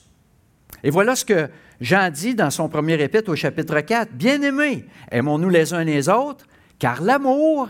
Et 0.82 0.90
voilà 0.90 1.14
ce 1.14 1.24
que 1.24 1.48
Jean 1.80 2.10
dit 2.10 2.34
dans 2.34 2.50
son 2.50 2.68
premier 2.68 3.00
épître 3.00 3.30
au 3.30 3.36
chapitre 3.36 3.80
4, 3.80 4.12
Bien-aimés, 4.12 4.86
aimons-nous 5.10 5.48
les 5.48 5.74
uns 5.74 5.84
les 5.84 6.08
autres, 6.08 6.46
car 6.78 7.02
l'amour 7.02 7.68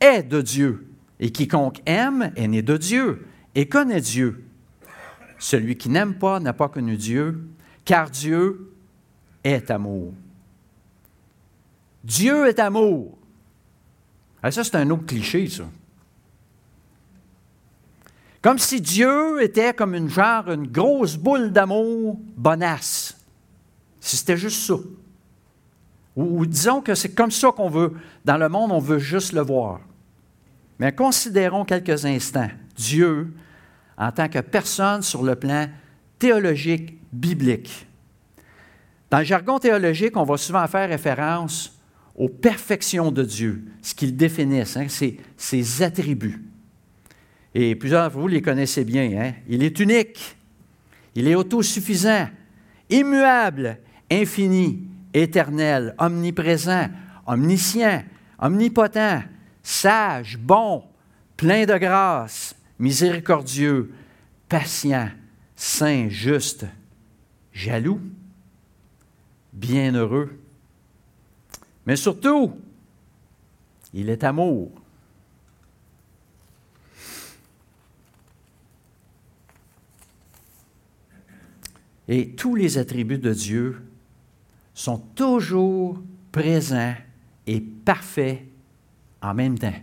est 0.00 0.22
de 0.22 0.40
Dieu. 0.40 0.86
Et 1.20 1.30
quiconque 1.30 1.80
aime 1.86 2.32
est 2.36 2.48
né 2.48 2.62
de 2.62 2.76
Dieu 2.76 3.26
et 3.54 3.68
connaît 3.68 4.00
Dieu. 4.00 4.44
Celui 5.38 5.76
qui 5.76 5.88
n'aime 5.88 6.14
pas 6.14 6.40
n'a 6.40 6.52
pas 6.52 6.68
connu 6.68 6.96
Dieu, 6.96 7.48
car 7.84 8.10
Dieu 8.10 8.72
est 9.42 9.70
amour. 9.70 10.12
Dieu 12.02 12.46
est 12.46 12.58
amour. 12.58 13.16
Ah, 14.42 14.50
ça, 14.50 14.64
c'est 14.64 14.76
un 14.76 14.90
autre 14.90 15.06
cliché, 15.06 15.48
ça. 15.48 15.64
Comme 18.44 18.58
si 18.58 18.78
Dieu 18.82 19.42
était 19.42 19.72
comme 19.72 19.94
une 19.94 20.10
genre, 20.10 20.50
une 20.50 20.66
grosse 20.66 21.16
boule 21.16 21.50
d'amour 21.50 22.20
bonasse. 22.36 23.16
Si 23.98 24.18
c'était 24.18 24.36
juste 24.36 24.66
ça. 24.66 24.74
Ou, 26.14 26.44
disons 26.44 26.82
que 26.82 26.94
c'est 26.94 27.14
comme 27.14 27.30
ça 27.30 27.52
qu'on 27.52 27.70
veut, 27.70 27.94
dans 28.22 28.36
le 28.36 28.50
monde, 28.50 28.70
on 28.70 28.80
veut 28.80 28.98
juste 28.98 29.32
le 29.32 29.40
voir. 29.40 29.80
Mais 30.78 30.92
considérons 30.92 31.64
quelques 31.64 32.04
instants 32.04 32.50
Dieu 32.76 33.32
en 33.96 34.12
tant 34.12 34.28
que 34.28 34.40
personne 34.40 35.00
sur 35.00 35.22
le 35.22 35.36
plan 35.36 35.68
théologique, 36.18 36.98
biblique. 37.14 37.86
Dans 39.10 39.20
le 39.20 39.24
jargon 39.24 39.58
théologique, 39.58 40.18
on 40.18 40.24
va 40.24 40.36
souvent 40.36 40.66
faire 40.66 40.90
référence 40.90 41.80
aux 42.14 42.28
perfections 42.28 43.10
de 43.10 43.22
Dieu, 43.22 43.64
ce 43.80 43.94
qu'il 43.94 44.14
définisse, 44.14 44.76
hein, 44.76 44.88
ses, 44.88 45.82
attributs. 45.82 46.44
Et 47.54 47.76
plusieurs 47.76 48.10
vous 48.10 48.26
les 48.26 48.42
connaissez 48.42 48.84
bien. 48.84 49.10
Hein. 49.16 49.32
Il 49.48 49.62
est 49.62 49.78
unique, 49.78 50.36
il 51.14 51.28
est 51.28 51.36
autosuffisant, 51.36 52.28
immuable, 52.90 53.78
infini, 54.10 54.82
éternel, 55.12 55.94
omniprésent, 55.98 56.88
omniscient, 57.26 58.02
omnipotent, 58.40 59.22
sage, 59.62 60.36
bon, 60.36 60.82
plein 61.36 61.64
de 61.64 61.78
grâce, 61.78 62.56
miséricordieux, 62.78 63.92
patient, 64.48 65.08
saint, 65.54 66.08
juste, 66.08 66.66
jaloux, 67.52 68.00
bienheureux. 69.52 70.38
Mais 71.86 71.96
surtout, 71.96 72.52
il 73.92 74.10
est 74.10 74.24
amour. 74.24 74.72
Et 82.08 82.30
tous 82.30 82.54
les 82.54 82.78
attributs 82.78 83.18
de 83.18 83.32
Dieu 83.32 83.82
sont 84.74 84.98
toujours 84.98 86.02
présents 86.32 86.94
et 87.46 87.60
parfaits 87.60 88.42
en 89.22 89.34
même 89.34 89.58
temps. 89.58 89.74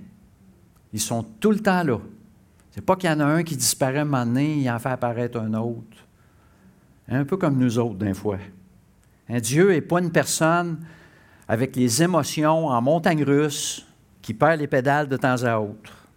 Ils 0.94 1.00
sont 1.00 1.24
tout 1.40 1.52
le 1.52 1.60
temps 1.60 1.84
là. 1.84 1.98
C'est 2.72 2.86
pas 2.86 2.96
qu'il 2.96 3.10
y 3.10 3.14
en 3.14 3.20
a 3.20 3.26
un 3.26 3.44
qui 3.44 3.56
disparaît 3.56 4.00
un 4.00 4.06
moment 4.06 4.26
donné, 4.26 4.58
il 4.60 4.70
en 4.70 4.80
fait 4.80 4.90
apparaître 4.90 5.40
un 5.40 5.54
autre. 5.56 5.98
Un 7.08 7.26
peu 7.26 7.38
comme 7.38 7.58
nous 7.58 7.78
autres, 7.78 7.96
d'un 7.96 8.14
fois. 8.14 8.38
Un 9.28 9.40
Dieu 9.40 9.70
n'est 9.70 9.82
pas 9.82 10.00
une 10.00 10.12
personne 10.12 10.80
avec 11.48 11.76
les 11.76 12.04
émotions 12.04 12.68
en 12.68 12.82
montagne 12.82 13.24
russe 13.24 13.86
qui 14.22 14.34
perd 14.34 14.60
les 14.60 14.68
pédales 14.68 15.08
de 15.08 15.18
temps 15.18 15.44
à 15.44 15.58
autre. 15.58 16.08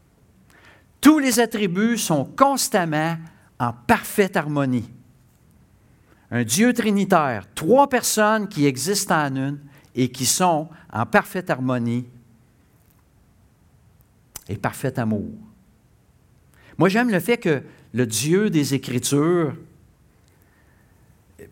Tous 1.01 1.19
les 1.19 1.41
attributs 1.41 1.99
sont 1.99 2.25
constamment 2.25 3.17
en 3.59 3.73
parfaite 3.73 4.37
harmonie 4.37 4.89
un 6.31 6.45
Dieu 6.45 6.73
trinitaire, 6.73 7.47
trois 7.55 7.89
personnes 7.89 8.49
qui 8.49 8.67
existent 8.67 9.15
en 9.27 9.37
une 9.37 9.59
et 9.95 10.11
qui 10.11 10.27
sont 10.27 10.69
en 10.93 11.07
parfaite 11.07 11.51
harmonie 11.51 12.07
et 14.49 14.57
parfait 14.57 14.99
amour. 14.99 15.31
Moi, 16.77 16.89
j'aime 16.89 17.11
le 17.11 17.21
fait 17.21 17.39
que 17.39 17.63
le 17.93 18.07
Dieu 18.07 18.51
des 18.51 18.75
Écritures 18.75 19.55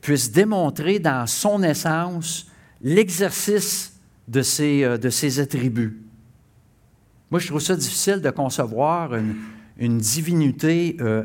puisse 0.00 0.33
démontrer 0.33 0.99
dans 0.99 1.26
son 1.26 1.62
essence 1.62 2.50
l'exercice 2.81 4.00
de 4.26 4.43
ses, 4.43 4.83
euh, 4.85 5.41
attributs. 5.41 6.02
Moi, 7.31 7.41
je 7.41 7.47
trouve 7.47 7.61
ça 7.61 7.76
difficile 7.76 8.21
de 8.21 8.31
concevoir 8.31 9.14
une, 9.14 9.37
une 9.79 9.99
divinité 9.99 10.97
euh, 11.00 11.25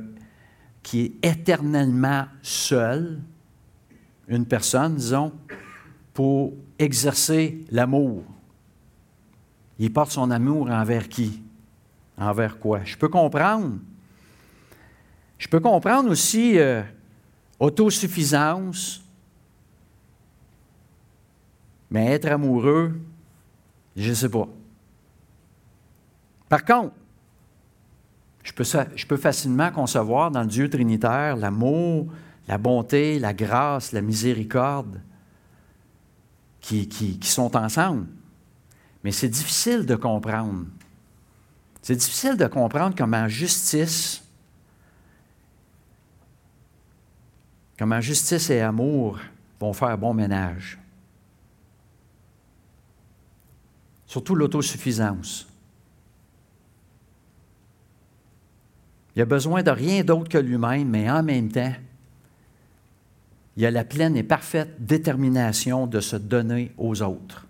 qui 0.84 1.02
est 1.02 1.30
éternellement 1.30 2.26
seule, 2.42 3.20
une 4.28 4.46
personne, 4.46 4.96
disons, 4.96 5.32
pour 6.14 6.54
exercer 6.78 7.66
l'amour. 7.72 8.24
Il 9.80 9.94
porte 9.94 10.12
son 10.12 10.32
amour 10.32 10.70
envers 10.70 11.08
qui? 11.08 11.42
Envers 12.18 12.60
quoi? 12.60 12.84
Je 12.84 12.98
peux 12.98 13.10
comprendre. 13.10 13.78
Je 15.38 15.48
peux 15.48 15.60
comprendre 15.60 16.10
aussi 16.10 16.58
euh, 16.58 16.82
autosuffisance, 17.60 19.04
mais 21.90 22.08
être 22.08 22.26
amoureux, 22.26 23.00
je 23.96 24.10
ne 24.10 24.16
sais 24.16 24.30
pas. 24.30 24.48
Par 26.50 26.66
contre, 26.66 26.94
je 28.44 28.54
peux, 28.54 28.64
je 28.96 29.06
peux 29.06 29.18
facilement 29.18 29.72
concevoir 29.72 30.32
dans 30.32 30.42
le 30.42 30.48
Dieu 30.48 30.70
trinitaire 30.70 31.36
l'amour, 31.36 32.08
la 32.48 32.58
bonté, 32.58 33.20
la 33.20 33.34
grâce, 33.34 33.92
la 33.92 34.02
miséricorde 34.02 35.02
qui, 36.62 37.20
sont 37.22 37.56
ensemble. 37.56 38.08
Mais 39.04 39.12
c'est 39.12 39.30
difficile 39.30 39.86
de 39.86 39.96
comprendre. 39.96 40.66
C'est 41.82 41.96
difficile 41.96 42.36
de 42.36 42.48
comprendre 42.48 42.96
comment 42.98 43.28
justice, 43.28 44.24
comment 47.78 48.02
justice 48.02 48.50
et 48.50 48.62
amour 48.62 49.20
vont 49.60 49.74
faire 49.74 49.98
bon 49.98 50.14
ménage. 50.14 50.78
Surtout 54.06 54.36
l'autosuffisance. 54.36 55.48
Il 59.16 59.22
a 59.22 59.26
besoin 59.26 59.64
de 59.64 59.72
rien 59.72 60.04
d'autre 60.04 60.30
que 60.30 60.38
lui-même, 60.38 60.90
mais 60.90 61.10
en 61.10 61.24
même 61.24 61.52
temps, 61.52 61.74
il 63.58 63.66
a 63.66 63.72
la 63.72 63.84
pleine 63.84 64.16
et 64.16 64.24
parfaite 64.24 64.76
détermination 64.80 65.88
de 65.88 66.00
se 66.00 66.16
donner 66.16 66.72
aux 66.78 67.02
autres. 67.02 67.48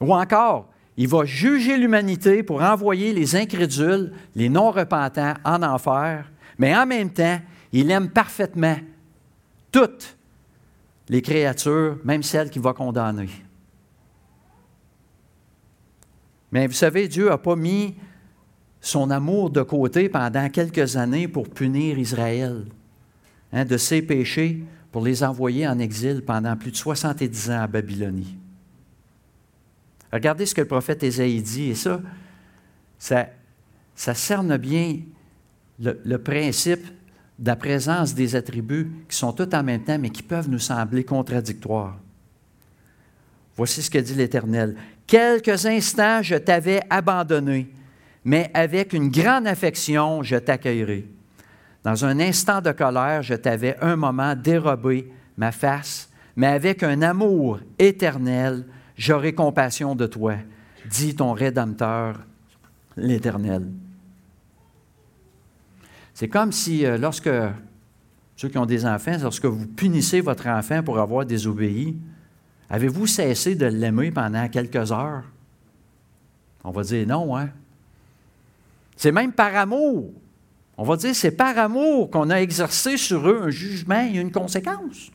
Ou 0.00 0.14
encore, 0.14 0.68
il 0.96 1.08
va 1.08 1.24
juger 1.24 1.76
l'humanité 1.76 2.44
pour 2.44 2.62
envoyer 2.62 3.12
les 3.12 3.34
incrédules, 3.34 4.12
les 4.36 4.48
non-repentants 4.48 5.34
en 5.44 5.62
enfer, 5.64 6.30
mais 6.56 6.74
en 6.74 6.86
même 6.86 7.10
temps, 7.10 7.40
il 7.72 7.90
aime 7.90 8.10
parfaitement 8.10 8.76
toutes 9.72 10.16
les 11.08 11.20
créatures, 11.20 11.98
même 12.04 12.22
celles 12.22 12.50
qu'il 12.50 12.62
va 12.62 12.74
condamner. 12.74 13.28
Mais 16.52 16.68
vous 16.68 16.74
savez, 16.74 17.08
Dieu 17.08 17.28
n'a 17.28 17.38
pas 17.38 17.56
mis 17.56 17.96
son 18.80 19.10
amour 19.10 19.50
de 19.50 19.62
côté 19.62 20.08
pendant 20.08 20.48
quelques 20.48 20.96
années 20.96 21.26
pour 21.26 21.48
punir 21.48 21.98
Israël 21.98 22.66
hein, 23.52 23.64
de 23.64 23.76
ses 23.76 24.02
péchés, 24.02 24.62
pour 24.92 25.02
les 25.02 25.24
envoyer 25.24 25.66
en 25.66 25.78
exil 25.78 26.22
pendant 26.22 26.54
plus 26.54 26.70
de 26.70 26.76
70 26.76 27.50
ans 27.50 27.62
à 27.62 27.66
Babylonie. 27.66 28.36
Regardez 30.12 30.44
ce 30.44 30.54
que 30.54 30.60
le 30.60 30.66
prophète 30.66 31.02
Ésaïe 31.02 31.40
dit, 31.40 31.70
et 31.70 31.74
ça, 31.74 32.00
ça, 32.98 34.14
cerne 34.14 34.58
bien 34.58 34.98
le, 35.80 35.98
le 36.04 36.18
principe 36.18 36.84
de 37.38 37.46
la 37.46 37.56
présence 37.56 38.14
des 38.14 38.36
attributs 38.36 38.92
qui 39.08 39.16
sont 39.16 39.32
tous 39.32 39.48
en 39.56 39.62
même 39.62 39.82
temps, 39.82 39.98
mais 39.98 40.10
qui 40.10 40.22
peuvent 40.22 40.50
nous 40.50 40.58
sembler 40.58 41.02
contradictoires. 41.02 41.98
Voici 43.56 43.82
ce 43.82 43.90
que 43.90 43.98
dit 43.98 44.14
l'Éternel. 44.14 44.76
Quelques 45.06 45.64
instants, 45.64 46.22
je 46.22 46.36
t'avais 46.36 46.82
abandonné, 46.90 47.70
mais 48.24 48.50
avec 48.52 48.92
une 48.92 49.08
grande 49.08 49.46
affection, 49.46 50.22
je 50.22 50.36
t'accueillerai. 50.36 51.08
Dans 51.84 52.04
un 52.04 52.20
instant 52.20 52.60
de 52.60 52.70
colère, 52.72 53.22
je 53.22 53.34
t'avais 53.34 53.76
un 53.80 53.96
moment 53.96 54.36
dérobé 54.36 55.12
ma 55.36 55.50
face, 55.50 56.08
mais 56.36 56.46
avec 56.46 56.82
un 56.82 57.02
amour 57.02 57.58
éternel, 57.78 58.64
j'aurai 58.96 59.34
compassion 59.34 59.94
de 59.94 60.06
toi, 60.06 60.34
dit 60.88 61.16
ton 61.16 61.32
Rédempteur, 61.32 62.20
l'Éternel. 62.96 63.68
C'est 66.14 66.28
comme 66.28 66.52
si, 66.52 66.86
euh, 66.86 66.98
lorsque, 66.98 67.30
ceux 68.36 68.48
qui 68.48 68.58
ont 68.58 68.66
des 68.66 68.86
enfants, 68.86 69.16
lorsque 69.20 69.46
vous 69.46 69.66
punissez 69.66 70.20
votre 70.20 70.46
enfant 70.46 70.82
pour 70.82 70.98
avoir 71.00 71.26
désobéi, 71.26 71.96
avez-vous 72.70 73.06
cessé 73.06 73.54
de 73.54 73.66
l'aimer 73.66 74.10
pendant 74.10 74.48
quelques 74.48 74.92
heures? 74.92 75.24
On 76.62 76.70
va 76.70 76.82
dire 76.82 77.06
non, 77.08 77.36
hein? 77.36 77.48
C'est 78.96 79.10
même 79.10 79.32
par 79.32 79.56
amour. 79.56 80.12
On 80.82 80.84
va 80.84 80.96
dire 80.96 81.14
c'est 81.14 81.30
par 81.30 81.56
amour 81.58 82.10
qu'on 82.10 82.28
a 82.28 82.40
exercé 82.40 82.96
sur 82.96 83.28
eux 83.28 83.42
un 83.44 83.50
jugement 83.50 84.04
et 84.04 84.18
une 84.18 84.32
conséquence. 84.32 85.12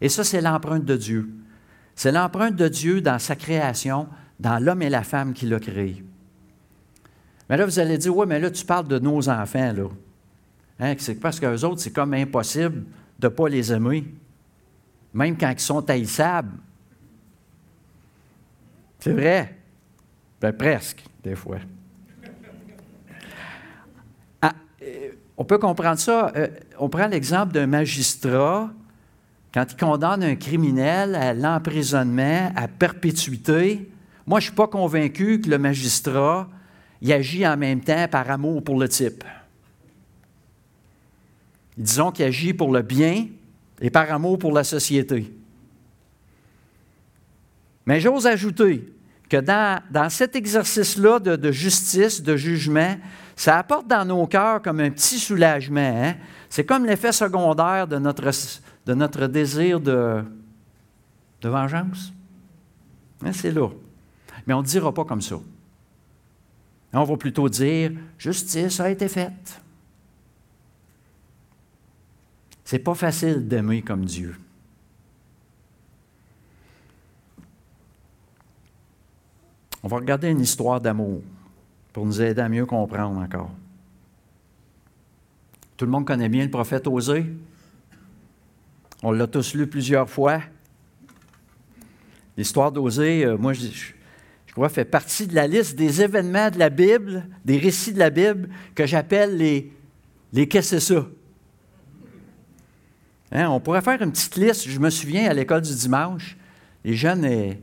Et 0.00 0.08
ça, 0.08 0.24
c'est 0.24 0.40
l'empreinte 0.40 0.84
de 0.84 0.96
Dieu. 0.96 1.30
C'est 1.94 2.10
l'empreinte 2.10 2.56
de 2.56 2.66
Dieu 2.66 3.00
dans 3.00 3.20
sa 3.20 3.36
création, 3.36 4.08
dans 4.40 4.58
l'homme 4.58 4.82
et 4.82 4.88
la 4.88 5.04
femme 5.04 5.34
qu'il 5.34 5.54
a 5.54 5.60
créé. 5.60 6.04
Mais 7.48 7.56
là, 7.56 7.64
vous 7.64 7.78
allez 7.78 7.96
dire, 7.96 8.16
oui, 8.16 8.26
mais 8.28 8.40
là, 8.40 8.50
tu 8.50 8.64
parles 8.64 8.88
de 8.88 8.98
nos 8.98 9.28
enfants, 9.28 9.72
là. 9.72 9.88
Hein, 10.80 10.96
c'est 10.98 11.14
parce 11.14 11.38
qu'eux 11.38 11.62
autres, 11.62 11.80
c'est 11.80 11.92
comme 11.92 12.12
impossible 12.12 12.86
de 13.20 13.28
ne 13.28 13.32
pas 13.32 13.48
les 13.48 13.72
aimer, 13.72 14.04
même 15.14 15.38
quand 15.38 15.50
ils 15.50 15.60
sont 15.60 15.88
haïssables. 15.88 16.58
C'est 18.98 19.12
vrai. 19.12 19.56
Ben, 20.40 20.52
presque, 20.52 21.04
des 21.22 21.36
fois. 21.36 21.58
Euh, 24.82 25.10
on 25.36 25.44
peut 25.44 25.58
comprendre 25.58 25.98
ça. 25.98 26.32
Euh, 26.36 26.48
on 26.78 26.88
prend 26.88 27.06
l'exemple 27.06 27.52
d'un 27.52 27.66
magistrat 27.66 28.70
quand 29.52 29.66
il 29.70 29.76
condamne 29.76 30.22
un 30.22 30.36
criminel 30.36 31.14
à 31.14 31.32
l'emprisonnement, 31.34 32.52
à 32.54 32.68
perpétuité, 32.68 33.88
moi, 34.28 34.40
je 34.40 34.44
ne 34.44 34.48
suis 34.50 34.56
pas 34.56 34.66
convaincu 34.66 35.40
que 35.40 35.48
le 35.48 35.56
magistrat 35.56 36.50
agit 37.08 37.46
en 37.46 37.56
même 37.56 37.80
temps 37.80 38.06
par 38.08 38.30
amour 38.30 38.62
pour 38.62 38.78
le 38.78 38.86
type. 38.86 39.24
Disons 41.78 42.12
qu'il 42.12 42.26
agit 42.26 42.52
pour 42.52 42.70
le 42.70 42.82
bien 42.82 43.28
et 43.80 43.88
par 43.88 44.12
amour 44.12 44.38
pour 44.38 44.52
la 44.52 44.64
société. 44.64 45.32
Mais 47.86 48.00
j'ose 48.00 48.26
ajouter 48.26 48.92
que 49.30 49.38
dans, 49.38 50.10
cet 50.10 50.36
exercice-là 50.36 51.20
de, 51.20 51.50
justice, 51.50 52.22
de 52.22 52.36
jugement, 52.36 52.98
ça 53.38 53.56
apporte 53.56 53.86
dans 53.86 54.04
nos 54.04 54.26
cœurs 54.26 54.60
comme 54.60 54.80
un 54.80 54.90
petit 54.90 55.16
soulagement. 55.16 55.80
Hein. 55.80 56.16
C'est 56.50 56.64
comme 56.64 56.84
l'effet 56.84 57.12
secondaire 57.12 57.86
de 57.86 57.96
notre 57.96 58.32
de 58.84 58.94
notre 58.94 59.28
désir 59.28 59.80
de, 59.80 60.24
vengeance? 61.44 62.12
Hein, 63.24 63.32
c'est 63.32 63.52
là. 63.52 63.68
Mais 64.44 64.54
on 64.54 64.62
ne 64.62 64.66
dira 64.66 64.92
pas 64.92 65.04
comme 65.04 65.22
ça. 65.22 65.36
On 66.92 67.04
va 67.04 67.16
plutôt 67.16 67.48
dire 67.48 67.92
justice 68.18 68.80
a 68.80 68.90
été 68.90 69.06
faite. 69.06 69.62
C'est 72.64 72.80
pas 72.80 72.94
facile 72.94 73.46
d'aimer 73.46 73.82
comme 73.82 74.04
Dieu. 74.04 74.34
On 79.84 79.86
va 79.86 79.98
regarder 79.98 80.28
une 80.28 80.40
histoire 80.40 80.80
d'amour 80.80 81.22
pour 81.98 82.06
nous 82.06 82.22
aider 82.22 82.40
à 82.40 82.48
mieux 82.48 82.64
comprendre 82.64 83.18
encore. 83.18 83.50
Tout 85.76 85.84
le 85.84 85.90
monde 85.90 86.06
connaît 86.06 86.28
bien 86.28 86.44
le 86.44 86.50
prophète 86.50 86.86
Osée. 86.86 87.26
On 89.02 89.10
l'a 89.10 89.26
tous 89.26 89.52
lu 89.56 89.66
plusieurs 89.66 90.08
fois. 90.08 90.40
L'histoire 92.36 92.70
d'Osée, 92.70 93.24
euh, 93.24 93.36
moi, 93.36 93.52
je, 93.52 93.66
crois, 94.52 94.68
fait 94.68 94.84
partie 94.84 95.26
de 95.26 95.34
la 95.34 95.48
liste 95.48 95.74
des 95.74 96.00
événements 96.00 96.52
de 96.52 96.60
la 96.60 96.70
Bible, 96.70 97.26
des 97.44 97.58
récits 97.58 97.94
de 97.94 97.98
la 97.98 98.10
Bible, 98.10 98.48
que 98.76 98.86
j'appelle 98.86 99.36
les, 99.36 99.72
Qu'est-ce 100.32 100.46
que 100.46 100.78
c'est 100.78 100.94
ça? 100.94 101.04
Hein, 103.32 103.48
on 103.48 103.58
pourrait 103.58 103.82
faire 103.82 104.00
une 104.00 104.12
petite 104.12 104.36
liste. 104.36 104.68
Je 104.68 104.78
me 104.78 104.90
souviens 104.90 105.28
à 105.28 105.34
l'école 105.34 105.62
du 105.62 105.74
dimanche, 105.74 106.36
les 106.84 106.94
jeunes 106.94 107.24
et 107.24 107.60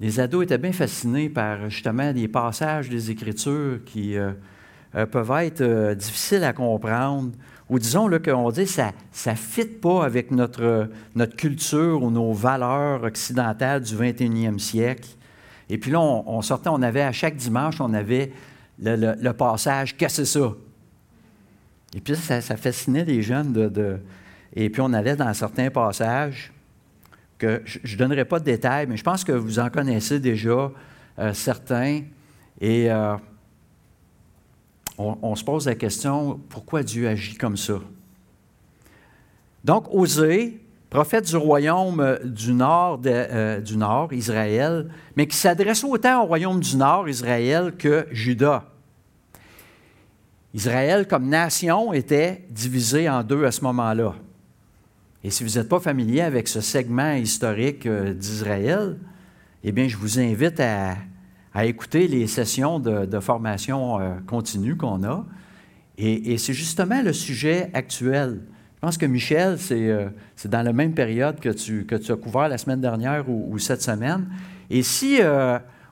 les 0.00 0.18
ados 0.18 0.44
étaient 0.44 0.58
bien 0.58 0.72
fascinés 0.72 1.28
par 1.28 1.68
justement 1.68 2.12
des 2.12 2.26
passages 2.26 2.88
des 2.88 3.10
Écritures 3.10 3.80
qui 3.84 4.16
euh, 4.16 4.32
euh, 4.94 5.06
peuvent 5.06 5.30
être 5.42 5.94
difficiles 5.94 6.42
à 6.42 6.52
comprendre 6.52 7.32
ou 7.70 7.78
disons 7.78 8.10
qu'on 8.18 8.50
dit 8.50 8.64
que 8.64 8.70
ça 8.70 8.92
ne 9.26 9.36
fit 9.36 9.64
pas 9.64 10.04
avec 10.04 10.32
notre, 10.32 10.90
culture 11.36 12.02
ou 12.02 12.10
nos 12.10 12.32
valeurs 12.32 13.04
occidentales 13.04 13.82
du 13.82 13.94
21e 13.94 14.58
siècle. 14.58 15.08
Et 15.68 15.78
puis 15.78 15.92
là, 15.92 16.00
on, 16.00 16.42
sortait, 16.42 16.68
on 16.68 16.82
avait 16.82 17.02
à 17.02 17.12
chaque 17.12 17.36
dimanche, 17.36 17.80
on 17.80 17.94
avait 17.94 18.32
le, 18.82 19.30
passage 19.32 19.96
Qu'est-ce 19.96 20.22
que 20.22 20.24
c'est 20.26 20.40
ça? 20.40 20.52
Et 21.94 22.00
puis 22.00 22.16
ça, 22.16 22.40
ça 22.40 22.56
fascinait 22.56 23.04
les 23.04 23.22
jeunes 23.22 23.52
de, 23.52 24.00
Et 24.56 24.68
puis 24.68 24.82
on 24.82 24.92
allait 24.92 25.14
dans 25.14 25.32
certains 25.32 25.70
passages 25.70 26.52
je 27.64 27.94
ne 27.94 27.98
donnerai 27.98 28.24
pas 28.24 28.38
de 28.38 28.44
détails, 28.44 28.86
mais 28.86 28.96
je 28.96 29.04
pense 29.04 29.24
que 29.24 29.32
vous 29.32 29.58
en 29.58 29.70
connaissez 29.70 30.20
déjà 30.20 30.70
euh, 31.18 31.34
certains. 31.34 32.02
Et 32.60 32.90
euh, 32.90 33.16
on, 34.98 35.34
se 35.34 35.44
pose 35.44 35.66
la 35.66 35.74
question, 35.74 36.40
pourquoi 36.48 36.82
Dieu 36.82 37.08
agit 37.08 37.36
comme 37.36 37.56
ça? 37.56 37.74
Donc, 39.64 39.86
Osée, 39.92 40.60
prophète 40.90 41.26
du 41.26 41.36
royaume 41.36 42.18
du 42.24 42.52
nord, 42.52 43.00
euh, 43.06 43.60
du 43.60 43.76
nord, 43.76 44.12
Israël, 44.12 44.90
mais 45.16 45.26
qui 45.26 45.36
s'adresse 45.36 45.84
autant 45.84 46.22
au 46.22 46.26
royaume 46.26 46.60
du 46.60 46.76
nord, 46.76 47.08
Israël, 47.08 47.72
que 47.76 48.06
Juda. 48.10 48.64
Israël, 50.52 51.06
comme 51.06 51.28
nation, 51.28 51.92
était 51.92 52.44
divisé 52.50 53.08
en 53.08 53.22
deux 53.22 53.44
à 53.44 53.52
ce 53.52 53.62
moment-là. 53.62 54.14
Et 55.22 55.30
si 55.30 55.44
vous 55.44 55.58
n'êtes 55.58 55.68
pas 55.68 55.80
familier 55.80 56.22
avec 56.22 56.48
ce 56.48 56.62
segment 56.62 57.12
historique 57.12 57.84
euh, 57.84 58.14
d'Israël, 58.14 58.96
eh 59.62 59.72
bien, 59.72 59.86
je 59.86 59.96
vous 59.96 60.18
invite 60.18 60.60
à, 60.60 60.96
écouter 61.62 62.08
les 62.08 62.26
sessions 62.26 62.78
de, 62.78 63.20
formation 63.20 64.00
euh, 64.00 64.14
continue 64.26 64.76
qu'on 64.76 65.04
a. 65.04 65.26
Et, 65.98 66.38
c'est 66.38 66.54
justement 66.54 67.02
le 67.02 67.12
sujet 67.12 67.68
actuel. 67.74 68.40
Je 68.76 68.80
pense 68.80 68.96
que 68.96 69.04
Michel, 69.04 69.58
c'est 69.58 69.88
euh, 69.88 70.08
dans 70.46 70.62
la 70.62 70.72
même 70.72 70.94
période 70.94 71.38
que 71.38 71.50
tu, 71.50 71.86
as 71.92 72.16
couvert 72.16 72.48
la 72.48 72.56
semaine 72.56 72.80
dernière 72.80 73.28
ou, 73.28 73.58
cette 73.58 73.82
semaine. 73.82 74.26
Et 74.70 74.82
si 74.82 75.18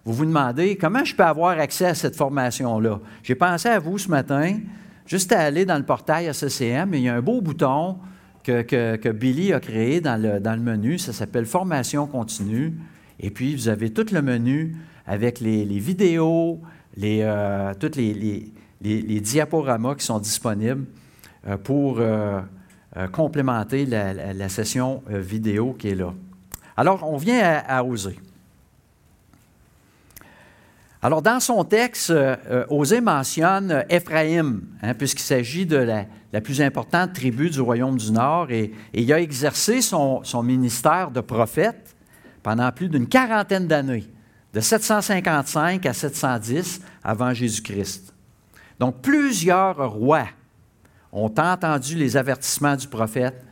vous 0.06 0.12
vous 0.14 0.24
demandez 0.24 0.76
comment 0.76 1.04
je 1.04 1.14
peux 1.14 1.24
avoir 1.24 1.58
accès 1.58 1.84
à 1.84 1.94
cette 1.94 2.16
formation-là, 2.16 3.00
j'ai 3.22 3.34
pensé 3.34 3.68
à 3.68 3.78
vous 3.78 3.98
ce 3.98 4.08
matin, 4.08 4.60
juste 5.04 5.30
à 5.32 5.40
aller 5.40 5.66
dans 5.66 5.76
le 5.76 5.84
portail 5.84 6.32
SCCM, 6.32 6.94
et 6.94 6.98
il 6.98 7.04
y 7.04 7.08
a 7.10 7.16
un 7.16 7.20
beau 7.20 7.42
bouton 7.42 7.98
que, 8.52 9.12
Billy 9.12 9.52
a 9.52 9.60
créé 9.60 10.00
dans 10.00 10.20
le, 10.20 10.56
menu. 10.56 10.98
Ça 10.98 11.12
s'appelle 11.12 11.46
Formation 11.46 12.06
continue. 12.06 12.74
Et 13.20 13.30
puis, 13.30 13.54
vous 13.54 13.68
avez 13.68 13.92
tout 13.92 14.06
le 14.12 14.22
menu 14.22 14.76
avec 15.06 15.40
les, 15.40 15.64
vidéos, 15.64 16.60
les, 16.96 17.20
euh, 17.22 17.74
tous 17.78 17.96
les, 17.96 19.20
diaporamas 19.20 19.96
qui 19.96 20.04
sont 20.04 20.18
disponibles 20.18 20.84
euh, 21.46 21.56
pour 21.56 21.98
euh, 22.00 22.40
complémenter 23.12 23.86
la, 23.86 24.48
session 24.48 25.02
vidéo 25.08 25.74
qui 25.78 25.88
est 25.88 25.94
là. 25.94 26.12
Alors, 26.76 27.02
on 27.10 27.16
vient 27.16 27.62
à 27.66 27.84
oser. 27.84 28.18
Alors, 31.00 31.22
dans 31.22 31.38
son 31.38 31.62
texte, 31.62 32.10
euh, 32.10 32.34
euh, 32.50 32.66
Osée 32.70 33.00
mentionne 33.00 33.84
Éphraïm, 33.88 34.62
hein, 34.82 34.94
puisqu'il 34.94 35.22
s'agit 35.22 35.64
de 35.64 35.76
la, 35.76 36.06
plus 36.42 36.60
importante 36.60 37.14
tribu 37.14 37.50
du 37.50 37.60
royaume 37.60 37.96
du 37.96 38.12
Nord, 38.12 38.50
et, 38.50 38.72
il 38.92 39.12
a 39.12 39.20
exercé 39.20 39.80
son, 39.80 40.22
ministère 40.42 41.10
de 41.10 41.20
prophète 41.20 41.96
pendant 42.42 42.70
plus 42.70 42.88
d'une 42.88 43.08
quarantaine 43.08 43.66
d'années, 43.66 44.06
de 44.52 44.60
755 44.60 45.84
à 45.86 45.92
710 45.92 46.82
avant 47.02 47.32
Jésus-Christ. 47.32 48.14
Donc, 48.78 49.00
plusieurs 49.00 49.90
rois 49.90 50.28
ont 51.12 51.32
entendu 51.36 51.96
les 51.96 52.16
avertissements 52.16 52.76
du 52.76 52.86
prophète 52.86 53.42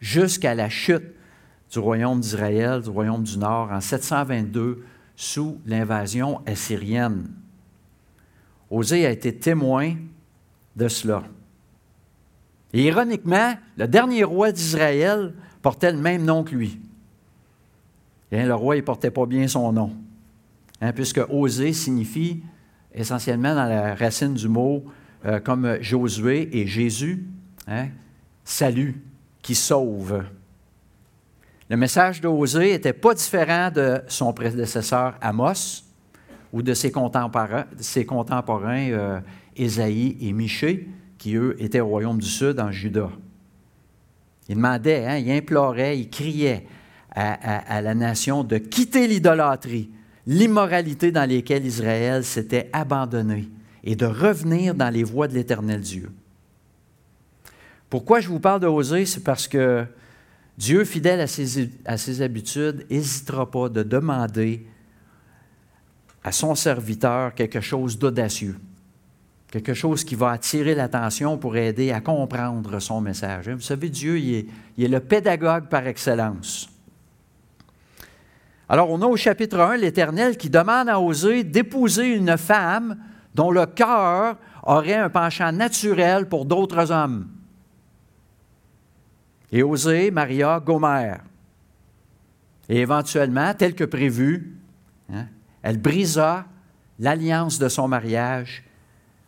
jusqu'à 0.00 0.54
la 0.54 0.68
chute 0.68 1.14
du 1.72 1.78
royaume 1.78 2.20
d'Israël, 2.20 2.82
du 2.82 2.90
royaume 2.90 3.24
du 3.24 3.38
Nord, 3.38 3.72
en 3.72 3.80
722 3.80 4.84
sous 5.16 5.58
l'invasion 5.66 6.42
assyrienne. 6.46 7.26
Osée 8.70 9.06
a 9.06 9.10
été 9.10 9.34
témoin 9.34 9.94
de 10.76 10.88
cela. 10.88 11.22
Ironiquement, 12.72 13.54
le 13.76 13.86
dernier 13.86 14.24
roi 14.24 14.52
d'Israël 14.52 15.32
portait 15.62 15.92
le 15.92 15.98
même 15.98 16.24
nom 16.24 16.44
que 16.44 16.54
lui. 16.54 16.80
Et 18.30 18.44
le 18.44 18.54
roi 18.54 18.76
ne 18.76 18.80
portait 18.80 19.10
pas 19.10 19.26
bien 19.26 19.46
son 19.46 19.72
nom, 19.72 19.92
hein, 20.80 20.92
puisque 20.92 21.20
Osée 21.30 21.72
signifie 21.72 22.42
essentiellement 22.92 23.54
dans 23.54 23.66
la 23.66 23.94
racine 23.94 24.34
du 24.34 24.48
mot 24.48 24.84
euh, 25.24 25.38
comme 25.38 25.78
Josué 25.80 26.48
et 26.52 26.66
Jésus, 26.66 27.24
hein, 27.68 27.88
salut, 28.44 29.00
qui 29.42 29.54
sauve. 29.54 30.24
Le 31.68 31.76
message 31.76 32.20
d'Osée 32.20 32.72
n'était 32.72 32.92
pas 32.92 33.14
différent 33.14 33.70
de 33.70 34.00
son 34.06 34.32
prédécesseur 34.32 35.14
Amos 35.20 35.82
ou 36.52 36.62
de 36.62 36.74
ses 36.74 36.90
contemporains, 36.90 37.66
ses 37.78 38.06
euh, 38.08 39.20
Ésaïe 39.56 40.16
et 40.20 40.32
Michée, 40.32 40.88
qui 41.18 41.36
eux 41.36 41.56
étaient 41.58 41.80
au 41.80 41.88
royaume 41.88 42.18
du 42.18 42.28
Sud 42.28 42.60
en 42.60 42.70
Juda. 42.70 43.10
Il 44.48 44.56
demandait, 44.56 45.06
hein, 45.06 45.16
il 45.16 45.30
implorait, 45.30 45.98
il 45.98 46.08
criait 46.08 46.66
à, 47.10 47.80
la 47.80 47.94
nation 47.94 48.44
de 48.44 48.58
quitter 48.58 49.08
l'idolâtrie, 49.08 49.90
l'immoralité 50.26 51.10
dans 51.12 51.28
lesquelles 51.28 51.64
Israël 51.64 52.24
s'était 52.24 52.68
abandonné 52.72 53.48
et 53.84 53.96
de 53.96 54.04
revenir 54.04 54.74
dans 54.74 54.90
les 54.90 55.02
voies 55.02 55.26
de 55.26 55.34
l'Éternel 55.34 55.80
Dieu. 55.80 56.10
Pourquoi 57.88 58.20
je 58.20 58.28
vous 58.28 58.40
parle 58.40 58.60
d'Osée? 58.60 59.06
C'est 59.06 59.24
parce 59.24 59.48
que 59.48 59.86
Dieu, 60.58 60.84
fidèle 60.84 61.20
à 61.20 61.26
ses, 61.96 62.22
habitudes, 62.22 62.86
n'hésitera 62.90 63.50
pas 63.50 63.68
de 63.68 63.82
demander 63.82 64.66
à 66.24 66.32
son 66.32 66.54
serviteur 66.54 67.34
quelque 67.34 67.60
chose 67.60 67.98
d'audacieux, 67.98 68.56
quelque 69.50 69.74
chose 69.74 70.04
qui 70.04 70.14
va 70.14 70.30
attirer 70.30 70.74
l'attention 70.74 71.38
pour 71.38 71.56
aider 71.56 71.92
à 71.92 72.00
comprendre 72.00 72.78
son 72.80 73.00
message. 73.00 73.48
Vous 73.48 73.60
savez, 73.60 73.88
Dieu, 73.88 74.18
il 74.18 74.46
est, 74.78 74.88
le 74.88 75.00
pédagogue 75.00 75.68
par 75.68 75.86
excellence. 75.86 76.68
Alors, 78.68 78.90
on 78.90 79.00
a 79.02 79.06
au 79.06 79.16
chapitre 79.16 79.60
1 79.60 79.76
l'Éternel 79.76 80.36
qui 80.36 80.50
demande 80.50 80.88
à 80.88 81.00
Osée 81.00 81.44
d'épouser 81.44 82.08
une 82.08 82.36
femme 82.36 82.96
dont 83.34 83.50
le 83.50 83.66
cœur 83.66 84.36
aurait 84.64 84.94
un 84.94 85.10
penchant 85.10 85.52
naturel 85.52 86.28
pour 86.28 86.44
d'autres 86.44 86.90
hommes 86.90 87.28
et 89.52 89.62
Osée 89.62 90.10
Maria 90.10 90.60
Gomer. 90.60 91.16
Et 92.68 92.80
éventuellement, 92.80 93.54
tel 93.54 93.74
que 93.74 93.84
prévu, 93.84 94.56
hein, 95.12 95.26
elle 95.62 95.80
brisa 95.80 96.46
l'alliance 96.98 97.58
de 97.58 97.68
son 97.68 97.88
mariage 97.88 98.64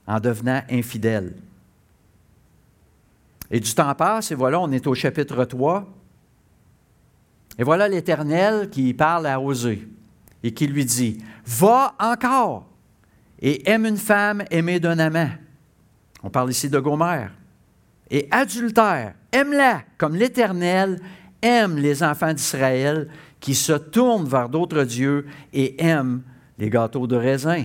en 0.09 0.19
devenant 0.19 0.63
infidèle. 0.71 1.35
Et 3.51 3.61
du 3.61 3.73
temps 3.73 3.95
passe, 3.95 4.33
et 4.33 4.35
voilà, 4.35 4.59
on 4.59 4.73
est 4.73 4.87
au 4.87 4.95
chapitre 4.95 5.45
3. 5.45 5.87
Et 7.59 7.63
voilà 7.63 7.89
l'Éternel 7.89 8.71
qui 8.71 8.95
parle 8.95 9.27
à 9.27 9.41
Osée 9.41 9.87
et 10.43 10.53
qui 10.53 10.67
lui 10.67 10.85
dit, 10.85 11.19
Va 11.45 11.95
encore 12.01 12.67
et 13.41 13.69
aime 13.71 13.87
une 13.87 13.97
femme 13.97 14.43
aimée 14.51 14.81
d'un 14.81 14.99
amant. 14.99 15.31
On 16.23 16.31
parle 16.31 16.51
ici 16.51 16.69
de 16.69 16.79
Gomer 16.79 17.29
et 18.11 18.29
adultère, 18.31 19.15
aime-la 19.31 19.83
comme 19.99 20.17
l'Éternel 20.17 21.01
aime 21.43 21.77
les 21.77 22.03
enfants 22.03 22.33
d'Israël 22.33 23.09
qui 23.41 23.55
se 23.55 23.73
tournent 23.73 24.29
vers 24.29 24.49
d'autres 24.49 24.85
dieux 24.85 25.27
et 25.53 25.83
aiment 25.83 26.23
les 26.59 26.71
gâteaux 26.71 27.07
de 27.07 27.17
raisin. 27.17 27.65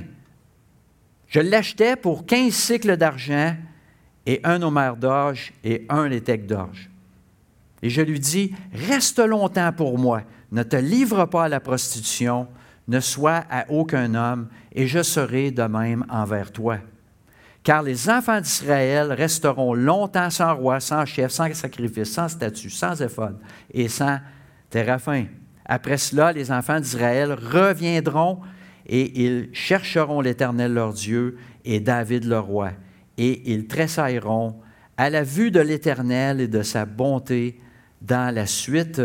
Je 1.34 1.40
l'achetais 1.40 1.96
pour 1.96 2.26
15 2.26 2.54
cycles 2.54 2.96
d'argent 2.96 3.56
et 4.26 4.40
un 4.44 4.62
homère 4.62 4.96
d'orge 4.96 5.52
et 5.64 5.86
un 5.90 6.08
létec 6.08 6.46
d'orge. 6.46 6.90
Et 7.82 7.90
je 7.90 8.02
lui 8.02 8.20
dis, 8.20 8.54
reste 8.72 9.20
longtemps 9.20 9.72
pour 9.74 9.98
moi, 9.98 10.22
ne 10.52 10.64
te 10.64 10.76
livre 10.76 11.26
pas 11.26 11.46
à 11.46 11.50
la 11.50 11.60
prostitution, 11.60 12.48
ne 12.88 13.00
sois 13.00 13.44
à 13.50 13.66
aucun 13.70 14.14
homme, 14.14 14.48
et 14.74 14.88
je 14.88 15.02
serai 15.02 15.52
de 15.52 15.64
même 15.64 16.06
envers 16.10 16.52
toi 16.52 16.78
car 17.64 17.82
les 17.82 18.10
enfants 18.10 18.42
d'Israël 18.42 19.14
resteront 19.14 19.74
longtemps 19.74 20.30
sans 20.30 20.54
roi, 20.54 20.80
sans 20.82 21.06
chef, 21.06 21.32
sans 21.32 21.52
sacrifice, 21.54 22.12
sans 22.12 22.28
statut, 22.28 22.70
sans 22.70 23.02
éphode 23.02 23.40
et 23.74 23.88
sans 23.88 24.20
terrafin. 24.70 25.26
Après 25.66 25.98
cela, 25.98 26.34
les 26.34 26.52
enfants 26.52 26.82
d'Israël 26.82 27.32
reviendront 27.32 28.42
et 28.86 29.26
ils 29.26 29.50
chercheront 29.54 30.22
l'Éternel 30.22 30.74
leur 30.74 30.94
Dieu 30.94 31.38
et 31.66 31.80
David 31.80 32.26
leur 32.26 32.46
roi, 32.46 32.72
et 33.18 33.52
ils 33.52 33.68
tressailleront 33.68 34.56
à 34.98 35.10
la 35.10 35.24
vue 35.24 35.52
de 35.52 35.60
l'Éternel 35.60 36.42
et 36.42 36.48
de 36.48 36.62
sa 36.62 36.86
bonté 36.86 37.60
dans 38.02 38.34
la 38.34 38.46
suite 38.46 39.02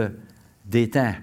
des 0.67 0.91
temps. 0.91 1.15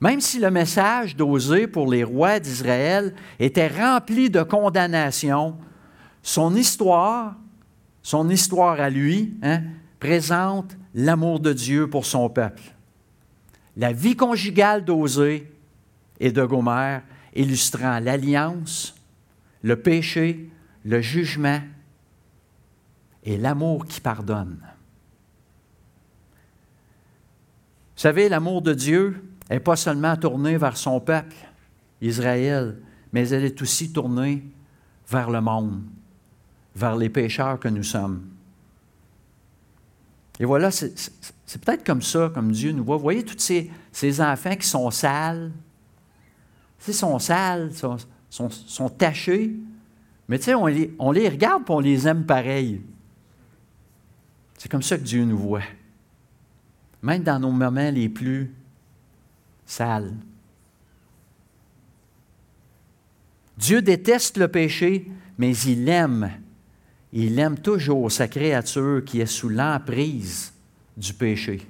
Même 0.00 0.20
si 0.20 0.38
le 0.38 0.50
message 0.50 1.14
d'Osée 1.14 1.66
pour 1.66 1.90
les 1.90 2.04
rois 2.04 2.40
d'Israël 2.40 3.14
était 3.38 3.68
rempli 3.68 4.30
de 4.30 4.42
condamnation, 4.42 5.58
son 6.22 6.54
histoire, 6.54 7.36
son 8.02 8.30
histoire 8.30 8.80
à 8.80 8.88
lui, 8.88 9.34
hein, 9.42 9.62
présente 9.98 10.76
l'amour 10.94 11.40
de 11.40 11.52
Dieu 11.52 11.90
pour 11.90 12.06
son 12.06 12.30
peuple. 12.30 12.62
La 13.76 13.92
vie 13.92 14.16
conjugale 14.16 14.84
d'Osée 14.84 15.50
et 16.18 16.32
de 16.32 16.44
Gomère 16.44 17.02
illustrant 17.34 17.98
l'alliance, 18.00 18.94
le 19.62 19.76
péché, 19.76 20.50
le 20.84 21.00
jugement 21.00 21.60
et 23.24 23.36
l'amour 23.36 23.86
qui 23.86 24.00
pardonne. 24.00 24.58
Vous 27.94 28.02
savez, 28.02 28.28
l'amour 28.28 28.62
de 28.62 28.72
Dieu, 28.72 29.22
n'est 29.50 29.60
pas 29.60 29.76
seulement 29.76 30.16
tournée 30.16 30.56
vers 30.56 30.76
son 30.76 31.00
peuple, 31.00 31.34
Israël, 32.00 32.78
mais 33.12 33.28
elle 33.28 33.44
est 33.44 33.60
aussi 33.60 33.92
tournée 33.92 34.44
vers 35.08 35.30
le 35.30 35.40
monde, 35.40 35.82
vers 36.74 36.96
les 36.96 37.10
pécheurs 37.10 37.58
que 37.58 37.68
nous 37.68 37.82
sommes. 37.82 38.22
Et 40.38 40.44
voilà, 40.44 40.70
peut-être 41.58 41.84
comme 41.84 42.02
ça, 42.02 42.30
comme 42.32 42.52
Dieu 42.52 42.70
nous 42.70 42.84
voit. 42.84 42.96
Vous 42.96 43.02
voyez 43.02 43.24
tous 43.24 43.52
ces, 43.92 44.20
enfants 44.20 44.54
qui 44.54 44.66
sont 44.66 44.90
sales? 44.90 45.50
Ils 46.86 46.94
sont 46.94 47.18
sales, 47.18 47.74
sont, 47.74 47.96
sont, 48.28 48.50
sont 48.50 48.88
tachés. 48.88 49.56
Mais 50.28 50.38
tu 50.38 50.44
sais, 50.44 50.54
on 50.54 50.66
les, 50.66 50.94
on 50.98 51.10
les 51.10 51.28
regarde 51.28 51.64
et 51.68 51.72
on 51.72 51.80
les 51.80 52.06
aime 52.06 52.24
pareil. 52.24 52.80
C'est 54.56 54.70
comme 54.70 54.82
ça 54.82 54.96
que 54.96 55.02
Dieu 55.02 55.24
nous 55.24 55.38
voit. 55.38 55.64
Même 57.02 57.24
dans 57.24 57.40
nos 57.40 57.50
moments 57.50 57.90
les 57.90 58.08
plus 58.08 58.54
sales. 59.66 60.14
Dieu 63.56 63.82
déteste 63.82 64.36
le 64.36 64.48
péché, 64.48 65.10
mais 65.36 65.56
il 65.56 65.88
aime. 65.88 66.30
Il 67.12 67.38
aime 67.38 67.58
toujours 67.58 68.12
sa 68.12 68.28
créature 68.28 69.02
qui 69.04 69.20
est 69.20 69.26
sous 69.26 69.48
l'emprise 69.48 70.52
du 71.00 71.14
péché. 71.14 71.66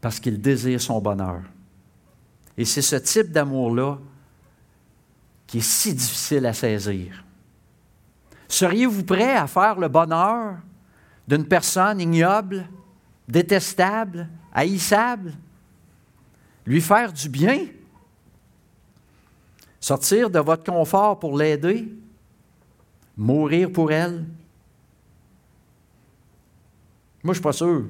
Parce 0.00 0.18
qu'il 0.18 0.40
désire 0.40 0.80
son 0.80 1.00
bonheur. 1.00 1.42
Et 2.56 2.64
c'est 2.64 2.82
ce 2.82 2.96
type 2.96 3.30
d'amour-là 3.30 3.98
qui 5.46 5.58
est 5.58 5.60
si 5.60 5.94
difficile 5.94 6.46
à 6.46 6.52
saisir. 6.52 7.22
Seriez-vous 8.48 9.04
prêt 9.04 9.36
à 9.36 9.46
faire 9.46 9.78
le 9.78 9.88
bonheur 9.88 10.56
d'une 11.28 11.46
personne 11.46 12.00
ignoble, 12.00 12.66
détestable, 13.28 14.28
haïssable? 14.52 15.34
Lui 16.64 16.80
faire 16.80 17.12
du 17.12 17.28
bien? 17.28 17.66
Sortir 19.78 20.30
de 20.30 20.38
votre 20.38 20.64
confort 20.64 21.18
pour 21.18 21.36
l'aider? 21.36 21.92
Mourir 23.16 23.70
pour 23.70 23.92
elle? 23.92 24.24
Moi, 27.26 27.34
je 27.34 27.40
ne 27.40 27.42
suis 27.42 27.42
pas 27.42 27.52
sûr. 27.52 27.86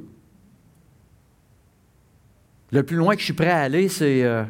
Le 2.73 2.83
plus 2.83 2.97
loin 2.97 3.15
que 3.15 3.21
je 3.21 3.27
suis 3.27 3.35
prêt 3.35 3.51
à 3.51 3.61
aller, 3.61 3.91
c'est 3.91 4.25
euh, 4.25 4.45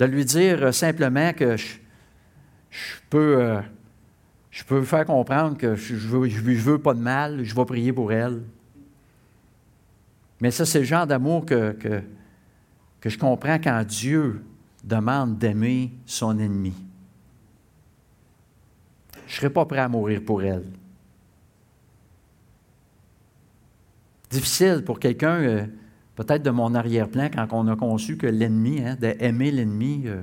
de 0.00 0.04
lui 0.06 0.24
dire 0.24 0.74
simplement 0.74 1.32
que 1.32 1.56
je, 1.56 1.76
peux, 3.08 3.40
euh, 3.40 3.60
je 4.50 4.64
peux 4.64 4.82
faire 4.82 5.04
comprendre 5.04 5.56
que 5.56 5.76
je 5.76 5.94
ne 5.94 5.98
veux, 6.00 6.26
veux, 6.26 6.78
pas 6.78 6.94
de 6.94 6.98
mal, 6.98 7.44
je 7.44 7.54
vais 7.54 7.64
prier 7.64 7.92
pour 7.92 8.10
elle. 8.10 8.42
Mais 10.40 10.50
ça, 10.50 10.66
c'est 10.66 10.80
le 10.80 10.84
genre 10.84 11.06
d'amour 11.06 11.46
que, 11.46 11.70
que, 11.70 12.02
que 13.00 13.08
je 13.08 13.16
comprends 13.16 13.60
quand 13.60 13.84
Dieu 13.86 14.42
demande 14.82 15.38
d'aimer 15.38 15.92
son 16.06 16.36
ennemi. 16.40 16.74
Je 19.28 19.32
ne 19.32 19.36
serais 19.36 19.50
pas 19.50 19.64
prêt 19.64 19.78
à 19.78 19.88
mourir 19.88 20.24
pour 20.24 20.42
elle. 20.42 20.64
Difficile 24.34 24.82
pour 24.84 24.98
quelqu'un, 24.98 25.36
euh, 25.36 25.64
peut-être 26.16 26.42
de 26.42 26.50
mon 26.50 26.74
arrière-plan, 26.74 27.30
quand 27.32 27.46
on 27.52 27.68
a 27.68 27.76
conçu 27.76 28.16
que 28.16 28.26
l'ennemi, 28.26 28.80
hein, 28.80 28.96
d'aimer 28.96 29.52
l'ennemi, 29.52 30.02
euh, 30.06 30.22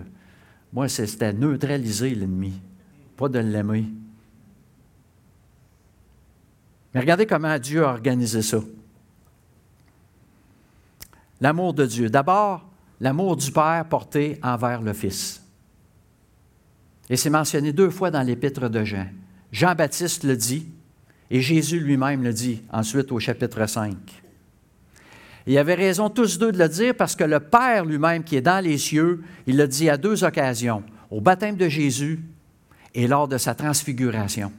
moi, 0.73 0.89
c'était 0.89 1.31
neutraliser 1.31 2.13
l'ennemi, 2.13 2.59
pas 3.15 3.29
de 3.29 3.39
l'aimer. 3.39 3.85
Mais 6.93 6.99
regardez 6.99 7.25
comment 7.25 7.57
Dieu 7.57 7.85
a 7.85 7.91
organisé 7.91 8.41
ça. 8.41 8.59
L'amour 11.39 11.73
de 11.73 11.85
Dieu. 11.85 12.09
D'abord, 12.09 12.69
l'amour 12.99 13.37
du 13.37 13.49
Père 13.49 13.85
porté 13.87 14.37
envers 14.43 14.81
le 14.81 14.91
Fils. 14.91 15.41
Et 17.09 17.15
c'est 17.15 17.29
mentionné 17.29 17.71
deux 17.71 17.89
fois 17.89 18.11
dans 18.11 18.23
l'épître 18.23 18.69
de 18.69 18.83
Jean. 18.83 19.07
Jean-Baptiste 19.53 20.25
le 20.25 20.35
dit 20.35 20.67
et 21.31 21.41
Jésus 21.41 21.79
lui-même 21.79 22.21
le 22.23 22.33
dit 22.33 22.61
ensuite 22.71 23.11
au 23.11 23.19
chapitre 23.19 23.65
5. 23.65 23.95
il 25.47 25.57
avait 25.57 25.75
raison 25.75 26.09
tous 26.09 26.37
deux 26.37 26.51
de 26.51 26.57
le 26.57 26.67
dire 26.67 26.93
parce 26.93 27.15
que 27.15 27.23
le 27.23 27.39
Père 27.39 27.85
lui-même 27.85 28.23
qui 28.23 28.35
est 28.35 28.41
dans 28.41 28.63
les 28.63 28.77
cieux, 28.77 29.23
il 29.47 29.55
le 29.55 29.67
dit 29.67 29.89
à 29.89 29.97
deux 29.97 30.25
occasions, 30.25 30.83
au 31.09 31.21
baptême 31.21 31.55
de 31.55 31.69
Jésus 31.69 32.19
et 32.93 33.07
lors 33.07 33.29
de 33.29 33.37
sa 33.37 33.55
transfiguration. 33.55 34.51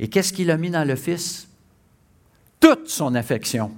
Et 0.00 0.08
qu'est-ce 0.08 0.32
qu'il 0.32 0.50
a 0.50 0.56
mis 0.56 0.70
dans 0.70 0.86
le 0.86 0.96
Fils? 0.96 1.48
Toute 2.58 2.88
son 2.88 3.14
affection. 3.14 3.70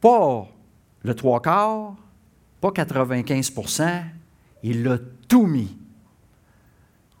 Pas 0.00 0.48
le 1.02 1.14
trois 1.14 1.42
quarts, 1.42 1.94
pas 2.62 2.70
95% 2.70 4.04
il 4.62 4.82
l'a 4.82 4.98
tout 5.28 5.46
mis. 5.46 5.76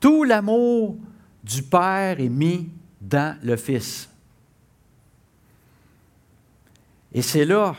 Tout 0.00 0.24
l'amour 0.24 0.96
du 1.42 1.62
Père 1.62 2.20
est 2.20 2.28
mis 2.28 2.68
dans 3.00 3.38
le 3.42 3.56
Fils. 3.56 4.08
Et 7.12 7.22
c'est 7.22 7.44
là, 7.44 7.74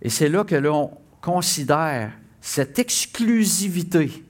et 0.00 0.10
c'est 0.10 0.28
là 0.28 0.44
que 0.44 0.54
l'on 0.54 0.90
considère 1.20 2.12
cette 2.40 2.78
exclusivité 2.78 4.24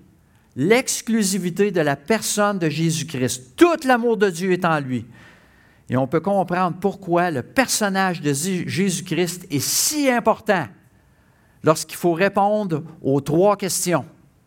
l'exclusivité 0.57 1.71
de 1.71 1.81
la 1.81 1.97
personne 1.97 2.59
de 2.59 2.69
Jésus-Christ. 2.69 3.57
Tout 3.57 3.87
l'amour 3.87 4.17
de 4.17 4.31
Dieu 4.31 4.53
est 4.53 4.65
en 4.65 4.81
lui. 4.81 5.07
Et 5.89 5.97
on 5.97 6.07
peut 6.07 6.21
comprendre 6.21 6.77
pourquoi 6.81 7.31
le 7.31 7.43
personnage 7.43 8.21
de 8.21 8.33
Jésus-Christ 8.33 9.47
est 9.51 9.61
si 9.61 10.09
important 10.11 10.67
lorsqu'il 11.63 11.97
faut 11.97 12.13
répondre 12.13 12.83
aux 13.03 13.21
trois 13.21 13.57
questions. 13.57 14.05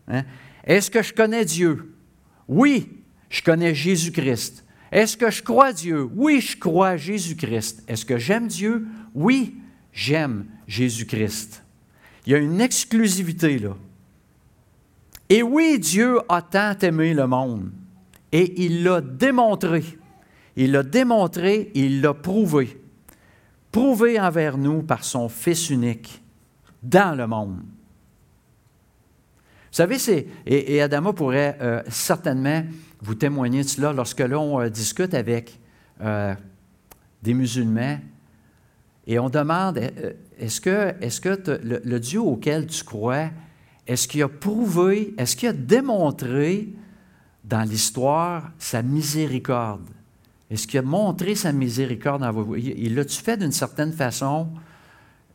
Hein. 0.07 0.23
Est-ce 0.63 0.89
que 0.89 1.01
je 1.01 1.13
connais 1.13 1.45
Dieu? 1.45 1.93
Oui, 2.47 2.89
je 3.29 3.41
connais 3.41 3.75
Jésus-Christ. 3.75 4.65
Est-ce 4.91 5.17
que 5.17 5.31
je 5.31 5.41
crois 5.41 5.73
Dieu? 5.73 6.07
Oui, 6.15 6.39
je 6.39 6.57
crois 6.57 6.97
Jésus-Christ. 6.97 7.83
Est-ce 7.87 8.05
que 8.05 8.17
j'aime 8.17 8.47
Dieu? 8.47 8.85
Oui, 9.15 9.55
j'aime 9.91 10.45
Jésus-Christ. 10.67 11.63
Il 12.25 12.31
y 12.31 12.35
a 12.35 12.39
une 12.39 12.61
exclusivité 12.61 13.59
là. 13.59 13.75
Et 15.29 15.41
oui, 15.41 15.79
Dieu 15.79 16.19
a 16.29 16.41
tant 16.41 16.77
aimé 16.79 17.13
le 17.13 17.25
monde. 17.25 17.71
Et 18.31 18.63
il 18.63 18.83
l'a 18.83 19.01
démontré. 19.01 19.83
Il 20.55 20.71
l'a 20.71 20.83
démontré, 20.83 21.71
il 21.73 22.01
l'a 22.01 22.13
prouvé. 22.13 22.79
Prouvé 23.71 24.19
envers 24.19 24.57
nous 24.57 24.83
par 24.83 25.03
son 25.03 25.29
Fils 25.29 25.71
unique 25.71 26.21
dans 26.83 27.17
le 27.17 27.25
monde. 27.25 27.63
Vous 29.73 29.77
savez, 29.77 29.97
c'est, 29.97 30.27
et, 30.45 30.83
Adama 30.83 31.13
pourrait 31.13 31.57
euh, 31.59 31.81
certainement 31.89 32.63
vous 33.01 33.15
témoigner 33.15 33.63
de 33.63 33.67
cela 33.67 33.91
lorsque 33.91 34.19
l'on 34.19 34.61
euh, 34.61 34.69
discute 34.69 35.15
avec 35.15 35.59
euh, 35.99 36.35
des 37.23 37.33
musulmans 37.33 37.97
et 39.07 39.17
on 39.17 39.31
demande 39.31 39.79
est-ce 40.37 40.61
que, 40.61 40.93
est-ce 41.01 41.19
que 41.19 41.41
le, 41.63 41.99
Dieu 41.99 42.21
auquel 42.21 42.67
tu 42.67 42.83
crois 42.83 43.31
est-ce 43.87 44.07
qu'il 44.07 44.21
a 44.21 44.29
prouvé, 44.29 45.15
est-ce 45.17 45.35
qu'il 45.35 45.49
a 45.49 45.53
démontré 45.53 46.69
dans 47.43 47.67
l'histoire 47.67 48.51
sa 48.59 48.83
miséricorde? 48.83 49.89
Est-ce 50.51 50.67
qu'il 50.67 50.81
a 50.81 50.83
montré 50.83 51.33
sa 51.33 51.51
miséricorde 51.51 52.21
dans 52.21 52.31
vos 52.31 52.55
Il 52.55 52.93
l'a-tu 52.93 53.23
fait 53.23 53.37
d'une 53.37 53.51
certaine 53.51 53.91
façon 53.91 54.49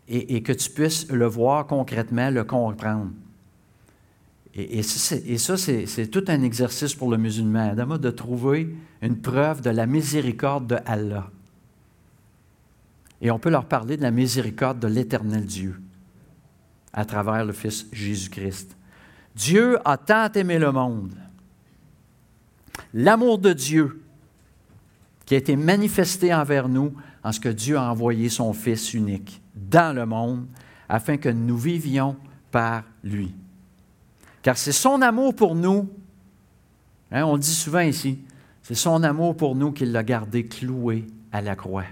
et, 0.07 0.44
que 0.44 0.53
tu 0.53 0.70
puisses 0.70 1.11
le 1.11 1.27
voir 1.27 1.66
concrètement, 1.66 2.31
le 2.31 2.44
comprendre? 2.44 3.11
Et, 4.61 4.83
ça, 4.83 5.57
c'est 5.57 6.07
tout 6.09 6.25
un 6.27 6.42
exercice 6.42 6.92
pour 6.92 7.09
le 7.12 7.16
musulman, 7.16 7.77
de 7.77 8.11
trouver 8.11 8.75
une 9.01 9.21
preuve 9.21 9.61
de 9.61 9.71
la 9.71 9.87
miséricorde 9.87 10.66
de 10.66 10.79
Allah. 10.85 11.31
Et 13.21 13.31
on 13.31 13.38
peut 13.38 13.51
leur 13.51 13.66
parler 13.66 13.97
de 13.97 14.03
la 14.03 14.11
miséricorde 14.11 14.81
de 14.81 14.88
l'éternel 14.88 15.47
Dieu 15.47 15.81
à 16.92 17.05
travers 17.05 17.44
le 17.44 17.53
Fils 17.53 17.87
Jésus-Christ. 17.92 18.77
Dieu 19.37 19.79
a 19.85 19.97
tant 19.97 20.33
aimé 20.33 20.59
le 20.59 20.73
monde. 20.73 21.14
L'amour 22.92 23.38
de 23.38 23.53
Dieu 23.53 24.03
qui 25.25 25.35
a 25.35 25.38
été 25.38 25.55
manifesté 25.55 26.35
envers 26.35 26.68
nous 26.68 26.92
en 27.23 27.31
ce 27.31 27.38
que 27.38 27.49
Dieu 27.49 27.77
a 27.77 27.90
envoyé 27.92 28.29
son 28.29 28.53
Fils 28.53 28.92
unique 28.92 29.40
dans 29.55 29.94
le 29.94 30.05
monde 30.05 30.47
afin 30.88 31.16
que 31.16 31.29
nous 31.29 31.59
vivions 31.59 32.16
par 32.51 32.83
lui. 33.05 33.33
Car 34.42 34.57
c'est 34.57 34.72
son 34.72 35.03
amour 35.03 35.35
pour 35.35 35.55
nous, 35.55 35.88
hein, 37.11 37.24
on 37.24 37.35
le 37.35 37.40
dit 37.40 37.55
souvent 37.55 37.81
ici, 37.81 38.18
c'est 38.62 38.74
son 38.74 39.03
amour 39.03 39.37
pour 39.37 39.55
nous 39.55 39.72
qu'il 39.72 39.92
l'a 39.92 40.03
gardé 40.03 40.46
cloué 40.46 41.07
à 41.33 41.40
la 41.40 41.57
croix. 41.57 41.87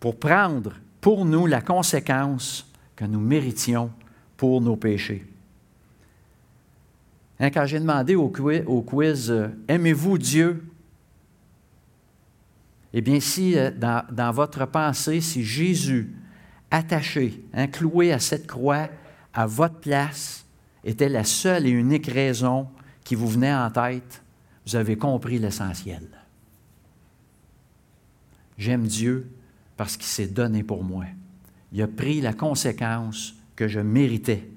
Pour 0.00 0.18
prendre 0.18 0.74
pour 1.00 1.24
nous 1.24 1.46
la 1.46 1.60
conséquence 1.60 2.70
que 2.96 3.04
nous 3.04 3.20
méritions 3.20 3.90
pour 4.36 4.60
nos 4.60 4.76
péchés. 4.76 5.26
Hein, 7.40 7.50
quand 7.50 7.66
j'ai 7.66 7.80
demandé 7.80 8.14
au 8.14 8.28
quiz, 8.28 9.30
euh, 9.30 9.48
Aimez-vous 9.66 10.16
Dieu? 10.18 10.64
Eh 12.94 13.00
bien, 13.00 13.18
si 13.20 13.58
euh, 13.58 13.70
dans, 13.72 14.32
votre 14.32 14.64
pensée, 14.66 15.20
si 15.20 15.42
Jésus 15.42 16.14
attaché, 16.70 17.42
hein, 17.52 17.66
cloué 17.66 18.12
à 18.12 18.20
cette 18.20 18.46
croix, 18.46 18.88
à 19.34 19.46
votre 19.46 19.80
place, 19.80 20.44
était 20.84 21.08
la 21.08 21.24
seule 21.24 21.66
et 21.66 21.70
unique 21.70 22.06
raison 22.06 22.68
qui 23.04 23.14
vous 23.14 23.28
venait 23.28 23.54
en 23.54 23.70
tête, 23.70 24.22
vous 24.66 24.76
avez 24.76 24.96
compris 24.96 25.38
l'essentiel. 25.38 26.08
J'aime 28.58 28.86
Dieu 28.86 29.30
parce 29.76 29.96
qu'il 29.96 30.06
s'est 30.06 30.28
donné 30.28 30.62
pour 30.62 30.84
moi. 30.84 31.04
Il 31.72 31.82
a 31.82 31.88
pris 31.88 32.20
la 32.20 32.32
conséquence 32.32 33.34
que 33.56 33.66
je 33.66 33.80
méritais. 33.80 34.48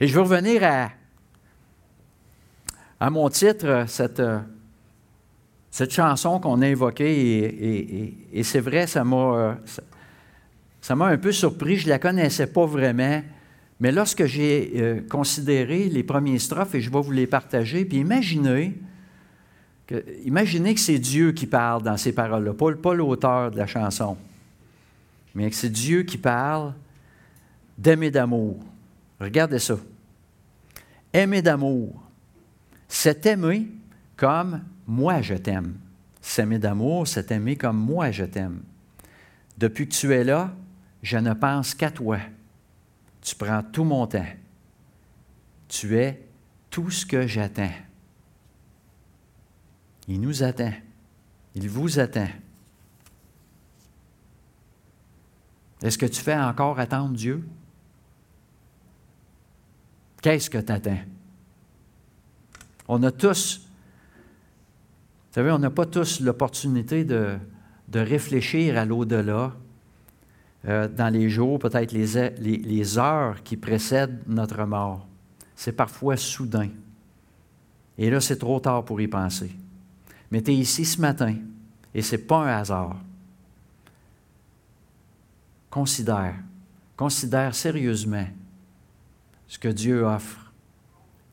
Et 0.00 0.06
je 0.06 0.14
veux 0.14 0.22
revenir 0.22 0.62
à, 0.64 0.90
à 3.00 3.10
mon 3.10 3.28
titre, 3.28 3.84
cette, 3.88 4.22
cette 5.70 5.90
chanson 5.92 6.38
qu'on 6.38 6.62
a 6.62 6.68
évoquée, 6.68 8.28
et, 8.32 8.42
c'est 8.44 8.60
vrai, 8.60 8.86
ça 8.86 9.04
m'a, 9.04 9.58
ça, 10.80 10.94
m'a 10.94 11.06
un 11.06 11.18
peu 11.18 11.32
surpris. 11.32 11.76
Je 11.76 11.86
ne 11.86 11.90
la 11.90 11.98
connaissais 11.98 12.46
pas 12.46 12.66
vraiment. 12.66 13.22
Mais 13.80 13.92
lorsque 13.92 14.24
j'ai 14.24 14.72
euh, 14.76 15.00
considéré 15.08 15.88
les 15.88 16.02
premiers 16.02 16.38
strophes, 16.38 16.74
et 16.74 16.80
je 16.80 16.90
vais 16.90 17.00
vous 17.00 17.12
les 17.12 17.26
partager, 17.26 17.84
puis 17.84 17.98
imaginez 17.98 18.74
que, 19.86 20.04
imaginez 20.24 20.74
que 20.74 20.80
c'est 20.80 20.98
Dieu 20.98 21.32
qui 21.32 21.46
parle 21.46 21.82
dans 21.82 21.96
ces 21.96 22.12
paroles-là, 22.12 22.54
pas, 22.54 22.72
pas 22.72 22.94
l'auteur 22.94 23.50
de 23.50 23.56
la 23.56 23.66
chanson, 23.66 24.16
mais 25.34 25.48
que 25.48 25.56
c'est 25.56 25.70
Dieu 25.70 26.02
qui 26.02 26.18
parle 26.18 26.74
d'aimer 27.76 28.10
d'amour. 28.10 28.58
Regardez 29.20 29.58
ça. 29.60 29.78
Aimer 31.12 31.42
d'amour, 31.42 32.02
c'est 32.88 33.24
aimer 33.26 33.68
comme 34.16 34.62
moi 34.86 35.22
je 35.22 35.34
t'aime. 35.34 35.74
S'aimer 36.20 36.58
d'amour, 36.58 37.06
c'est 37.06 37.30
aimer 37.30 37.56
comme 37.56 37.78
moi 37.78 38.10
je 38.10 38.24
t'aime. 38.24 38.60
Depuis 39.56 39.88
que 39.88 39.94
tu 39.94 40.12
es 40.12 40.24
là, 40.24 40.52
je 41.02 41.18
ne 41.18 41.32
pense 41.34 41.74
qu'à 41.74 41.90
toi. 41.90 42.18
Tu 43.20 43.34
prends 43.34 43.62
tout 43.62 43.84
mon 43.84 44.06
temps. 44.06 44.26
Tu 45.68 45.96
es 45.96 46.26
tout 46.70 46.90
ce 46.90 47.04
que 47.04 47.26
j'attends. 47.26 47.72
Il 50.06 50.20
nous 50.20 50.42
attend. 50.42 50.72
Il 51.54 51.68
vous 51.68 51.98
attend. 51.98 52.28
Est-ce 55.82 55.98
que 55.98 56.06
tu 56.06 56.20
fais 56.20 56.36
encore 56.36 56.78
attendre 56.80 57.14
Dieu? 57.14 57.46
Qu'est-ce 60.22 60.50
que 60.50 60.58
tu 60.58 60.72
attends? 60.72 60.98
On 62.88 63.02
a 63.02 63.12
tous, 63.12 63.58
vous 63.58 65.34
savez, 65.34 65.50
on 65.50 65.58
n'a 65.58 65.70
pas 65.70 65.86
tous 65.86 66.20
l'opportunité 66.20 67.04
de, 67.04 67.38
de 67.88 68.00
réfléchir 68.00 68.78
à 68.78 68.84
l'au-delà 68.84 69.54
euh, 70.66 70.88
dans 70.88 71.12
les 71.12 71.30
jours, 71.30 71.58
peut-être 71.58 71.92
les, 71.92 72.98
heures 72.98 73.42
qui 73.42 73.56
précèdent 73.56 74.22
notre 74.26 74.64
mort. 74.64 75.06
C'est 75.54 75.72
parfois 75.72 76.16
soudain. 76.16 76.68
Et 77.96 78.10
là, 78.10 78.20
c'est 78.20 78.38
trop 78.38 78.58
tard 78.60 78.84
pour 78.84 79.00
y 79.00 79.08
penser. 79.08 79.52
Mais 80.30 80.42
tu 80.42 80.50
es 80.50 80.56
ici 80.56 80.84
ce 80.84 81.00
matin 81.00 81.34
et 81.94 82.02
ce 82.02 82.16
n'est 82.16 82.22
pas 82.22 82.38
un 82.38 82.58
hasard. 82.58 82.96
Considère, 85.70 86.34
considère 86.96 87.54
sérieusement 87.54 88.26
ce 89.46 89.58
que 89.58 89.68
Dieu 89.68 90.04
offre. 90.04 90.52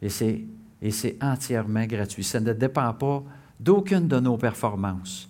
Et 0.02 0.10
c'est 0.10 1.18
entièrement 1.22 1.86
gratuit. 1.86 2.24
Ça 2.24 2.40
ne 2.40 2.54
dépend 2.54 2.94
pas 2.94 3.24
d'aucune 3.60 4.08
de 4.08 4.20
nos 4.20 4.38
performances, 4.38 5.30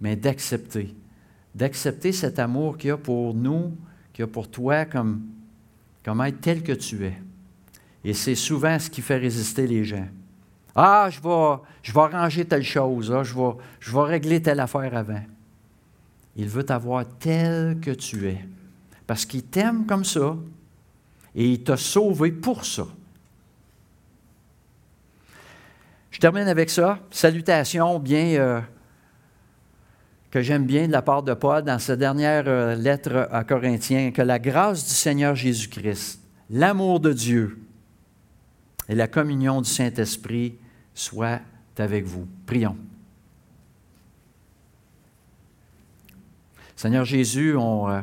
mais 0.00 0.16
d'accepter 0.16 0.94
d'accepter 1.54 2.12
cet 2.12 2.38
amour 2.38 2.76
qu'il 2.76 2.88
y 2.88 2.90
a 2.90 2.96
pour 2.96 3.34
nous, 3.34 3.76
qu'il 4.12 4.22
y 4.22 4.24
a 4.24 4.26
pour 4.26 4.50
toi 4.50 4.84
comme, 4.84 5.22
comme 6.04 6.20
être 6.22 6.40
tel 6.40 6.62
que 6.62 6.72
tu 6.72 7.04
es. 7.06 7.16
Et 8.04 8.12
c'est 8.12 8.34
souvent 8.34 8.78
ce 8.78 8.90
qui 8.90 9.00
fait 9.00 9.16
résister 9.16 9.66
les 9.66 9.84
gens. 9.84 10.06
Ah, 10.74 11.08
je 11.10 11.20
vais, 11.20 11.62
je 11.82 11.92
vais 11.92 12.00
arranger 12.00 12.44
telle 12.44 12.64
chose, 12.64 13.12
ah, 13.14 13.22
je, 13.22 13.34
vais, 13.34 13.52
je 13.78 13.92
vais 13.92 14.02
régler 14.02 14.42
telle 14.42 14.60
affaire 14.60 14.96
avant. 14.96 15.22
Il 16.36 16.48
veut 16.48 16.64
t'avoir 16.64 17.04
tel 17.20 17.78
que 17.80 17.92
tu 17.92 18.28
es. 18.28 18.44
Parce 19.06 19.24
qu'il 19.24 19.44
t'aime 19.44 19.86
comme 19.86 20.04
ça 20.04 20.36
et 21.34 21.48
il 21.48 21.62
t'a 21.62 21.76
sauvé 21.76 22.32
pour 22.32 22.64
ça. 22.64 22.86
Je 26.10 26.18
termine 26.18 26.48
avec 26.48 26.70
ça. 26.70 26.98
Salutations 27.10 27.98
bien 27.98 28.26
euh, 28.38 28.60
que 30.34 30.42
j'aime 30.42 30.66
bien 30.66 30.88
de 30.88 30.92
la 30.92 31.00
part 31.00 31.22
de 31.22 31.32
Paul 31.32 31.62
dans 31.62 31.78
sa 31.78 31.94
dernière 31.94 32.48
euh, 32.48 32.74
lettre 32.74 33.28
à 33.30 33.44
Corinthiens, 33.44 34.10
que 34.10 34.20
la 34.20 34.40
grâce 34.40 34.84
du 34.84 34.90
Seigneur 34.90 35.36
Jésus-Christ, 35.36 36.20
l'amour 36.50 36.98
de 36.98 37.12
Dieu 37.12 37.62
et 38.88 38.96
la 38.96 39.06
communion 39.06 39.60
du 39.60 39.70
Saint-Esprit 39.70 40.56
soient 40.92 41.38
avec 41.78 42.04
vous. 42.04 42.26
Prions. 42.46 42.76
Seigneur 46.74 47.04
Jésus, 47.04 47.54
euh, 47.56 48.00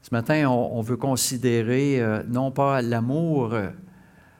ce 0.00 0.08
matin, 0.10 0.48
on, 0.48 0.80
veut 0.80 0.96
considérer 0.96 2.00
euh, 2.00 2.22
non 2.26 2.50
pas 2.50 2.80
l'amour, 2.80 3.54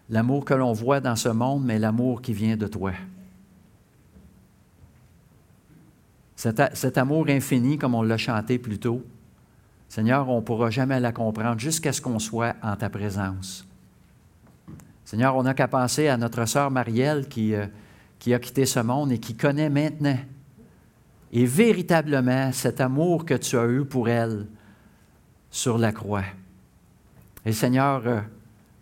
l'amour 0.09 0.47
que 0.47 0.55
l'on 0.55 0.73
voit 0.73 1.01
dans 1.01 1.17
ce 1.17 1.29
monde, 1.29 1.63
mais 1.63 1.79
l'amour 1.79 2.23
qui 2.23 2.33
vient 2.33 2.57
de 2.57 2.69
toi. 2.69 2.93
Cet, 6.37 6.99
amour 6.99 7.29
infini, 7.29 7.79
comme 7.79 7.95
on 7.95 8.03
l'a 8.03 8.17
chanté 8.17 8.59
plus 8.59 8.79
tôt, 8.79 9.05
Seigneur, 9.89 10.29
on 10.29 10.37
ne 10.37 10.41
pourra 10.41 10.71
jamais 10.71 10.99
la 10.99 11.13
comprendre 11.13 11.61
jusqu'à 11.61 11.93
ce 11.93 12.01
qu'on 12.01 12.19
soit 12.19 12.57
en 12.63 12.75
ta 12.75 12.91
présence. 12.91 13.67
Seigneur, 15.05 15.37
on 15.37 15.45
n'a 15.45 15.55
qu'à 15.55 15.69
penser 15.69 16.09
à 16.09 16.17
notre 16.17 16.45
sœur 16.47 16.71
Marielle 16.71 17.29
qui, 17.29 17.55
euh, 17.55 17.67
qui 18.19 18.35
a 18.35 18.39
quitté 18.39 18.67
ce 18.67 18.81
monde 18.81 19.13
et 19.13 19.19
qui 19.19 19.37
connaît 19.37 19.71
maintenant 19.71 20.19
et 21.33 21.47
véritablement 21.47 22.53
cet 22.53 22.81
amour 22.81 23.25
que 23.25 23.35
tu 23.35 23.59
as 23.59 23.67
eu 23.67 23.85
pour 23.85 24.09
elle 24.09 24.47
sur 25.51 25.79
la 25.79 25.93
croix. 25.93 26.25
Et 27.45 27.53
Seigneur, 27.53 28.03
euh, 28.07 28.21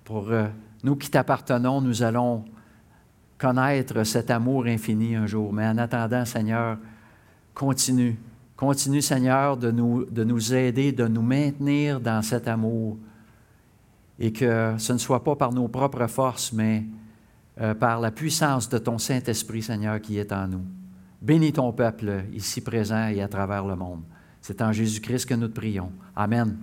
pour 0.05 0.31
euh, 0.31 0.47
nous 0.85 0.97
qui 0.97 1.11
t'appartenons, 1.11 1.81
nous 1.81 2.03
allons 2.03 2.45
connaître 3.39 4.05
cet 4.05 4.31
amour 4.31 4.67
infini 4.67 5.17
un 5.17 5.27
jour. 5.27 5.53
Mais 5.53 5.67
en 5.67 5.79
attendant, 5.79 6.25
Seigneur, 6.25 6.77
continue. 7.55 8.17
Continue, 8.57 9.03
Seigneur, 9.03 9.57
de 9.57 9.71
nous, 9.71 10.05
de 10.05 10.25
nous 10.25 10.55
aider, 10.55 10.93
de 10.93 11.09
nous 11.09 11.23
maintenir 11.23 12.01
dans 12.01 12.23
cet 12.23 12.47
amour. 12.49 12.97
Et 14.19 14.33
que 14.33 14.75
ce 14.79 14.93
ne 14.93 14.99
soit 14.99 15.25
pas 15.25 15.35
par 15.35 15.53
nos 15.53 15.69
propres 15.69 16.07
forces, 16.07 16.53
mais 16.53 16.85
euh, 17.61 17.75
par 17.75 18.01
la 18.01 18.11
puissance 18.11 18.69
de 18.69 18.79
ton 18.79 18.99
Saint-Esprit, 18.99 19.63
Seigneur, 19.63 20.01
qui 20.01 20.19
est 20.19 20.33
en 20.33 20.47
nous. 20.47 20.65
Bénis 21.21 21.53
ton 21.53 21.73
peuple 21.73 22.25
ici 22.33 22.61
présent 22.61 23.09
et 23.09 23.21
à 23.21 23.29
travers 23.29 23.65
le 23.65 23.77
monde. 23.77 24.03
C'est 24.41 24.61
en 24.63 24.73
Jésus-Christ 24.73 25.27
que 25.27 25.35
nous 25.35 25.49
te 25.49 25.55
prions. 25.55 25.93
Amen. 26.17 26.57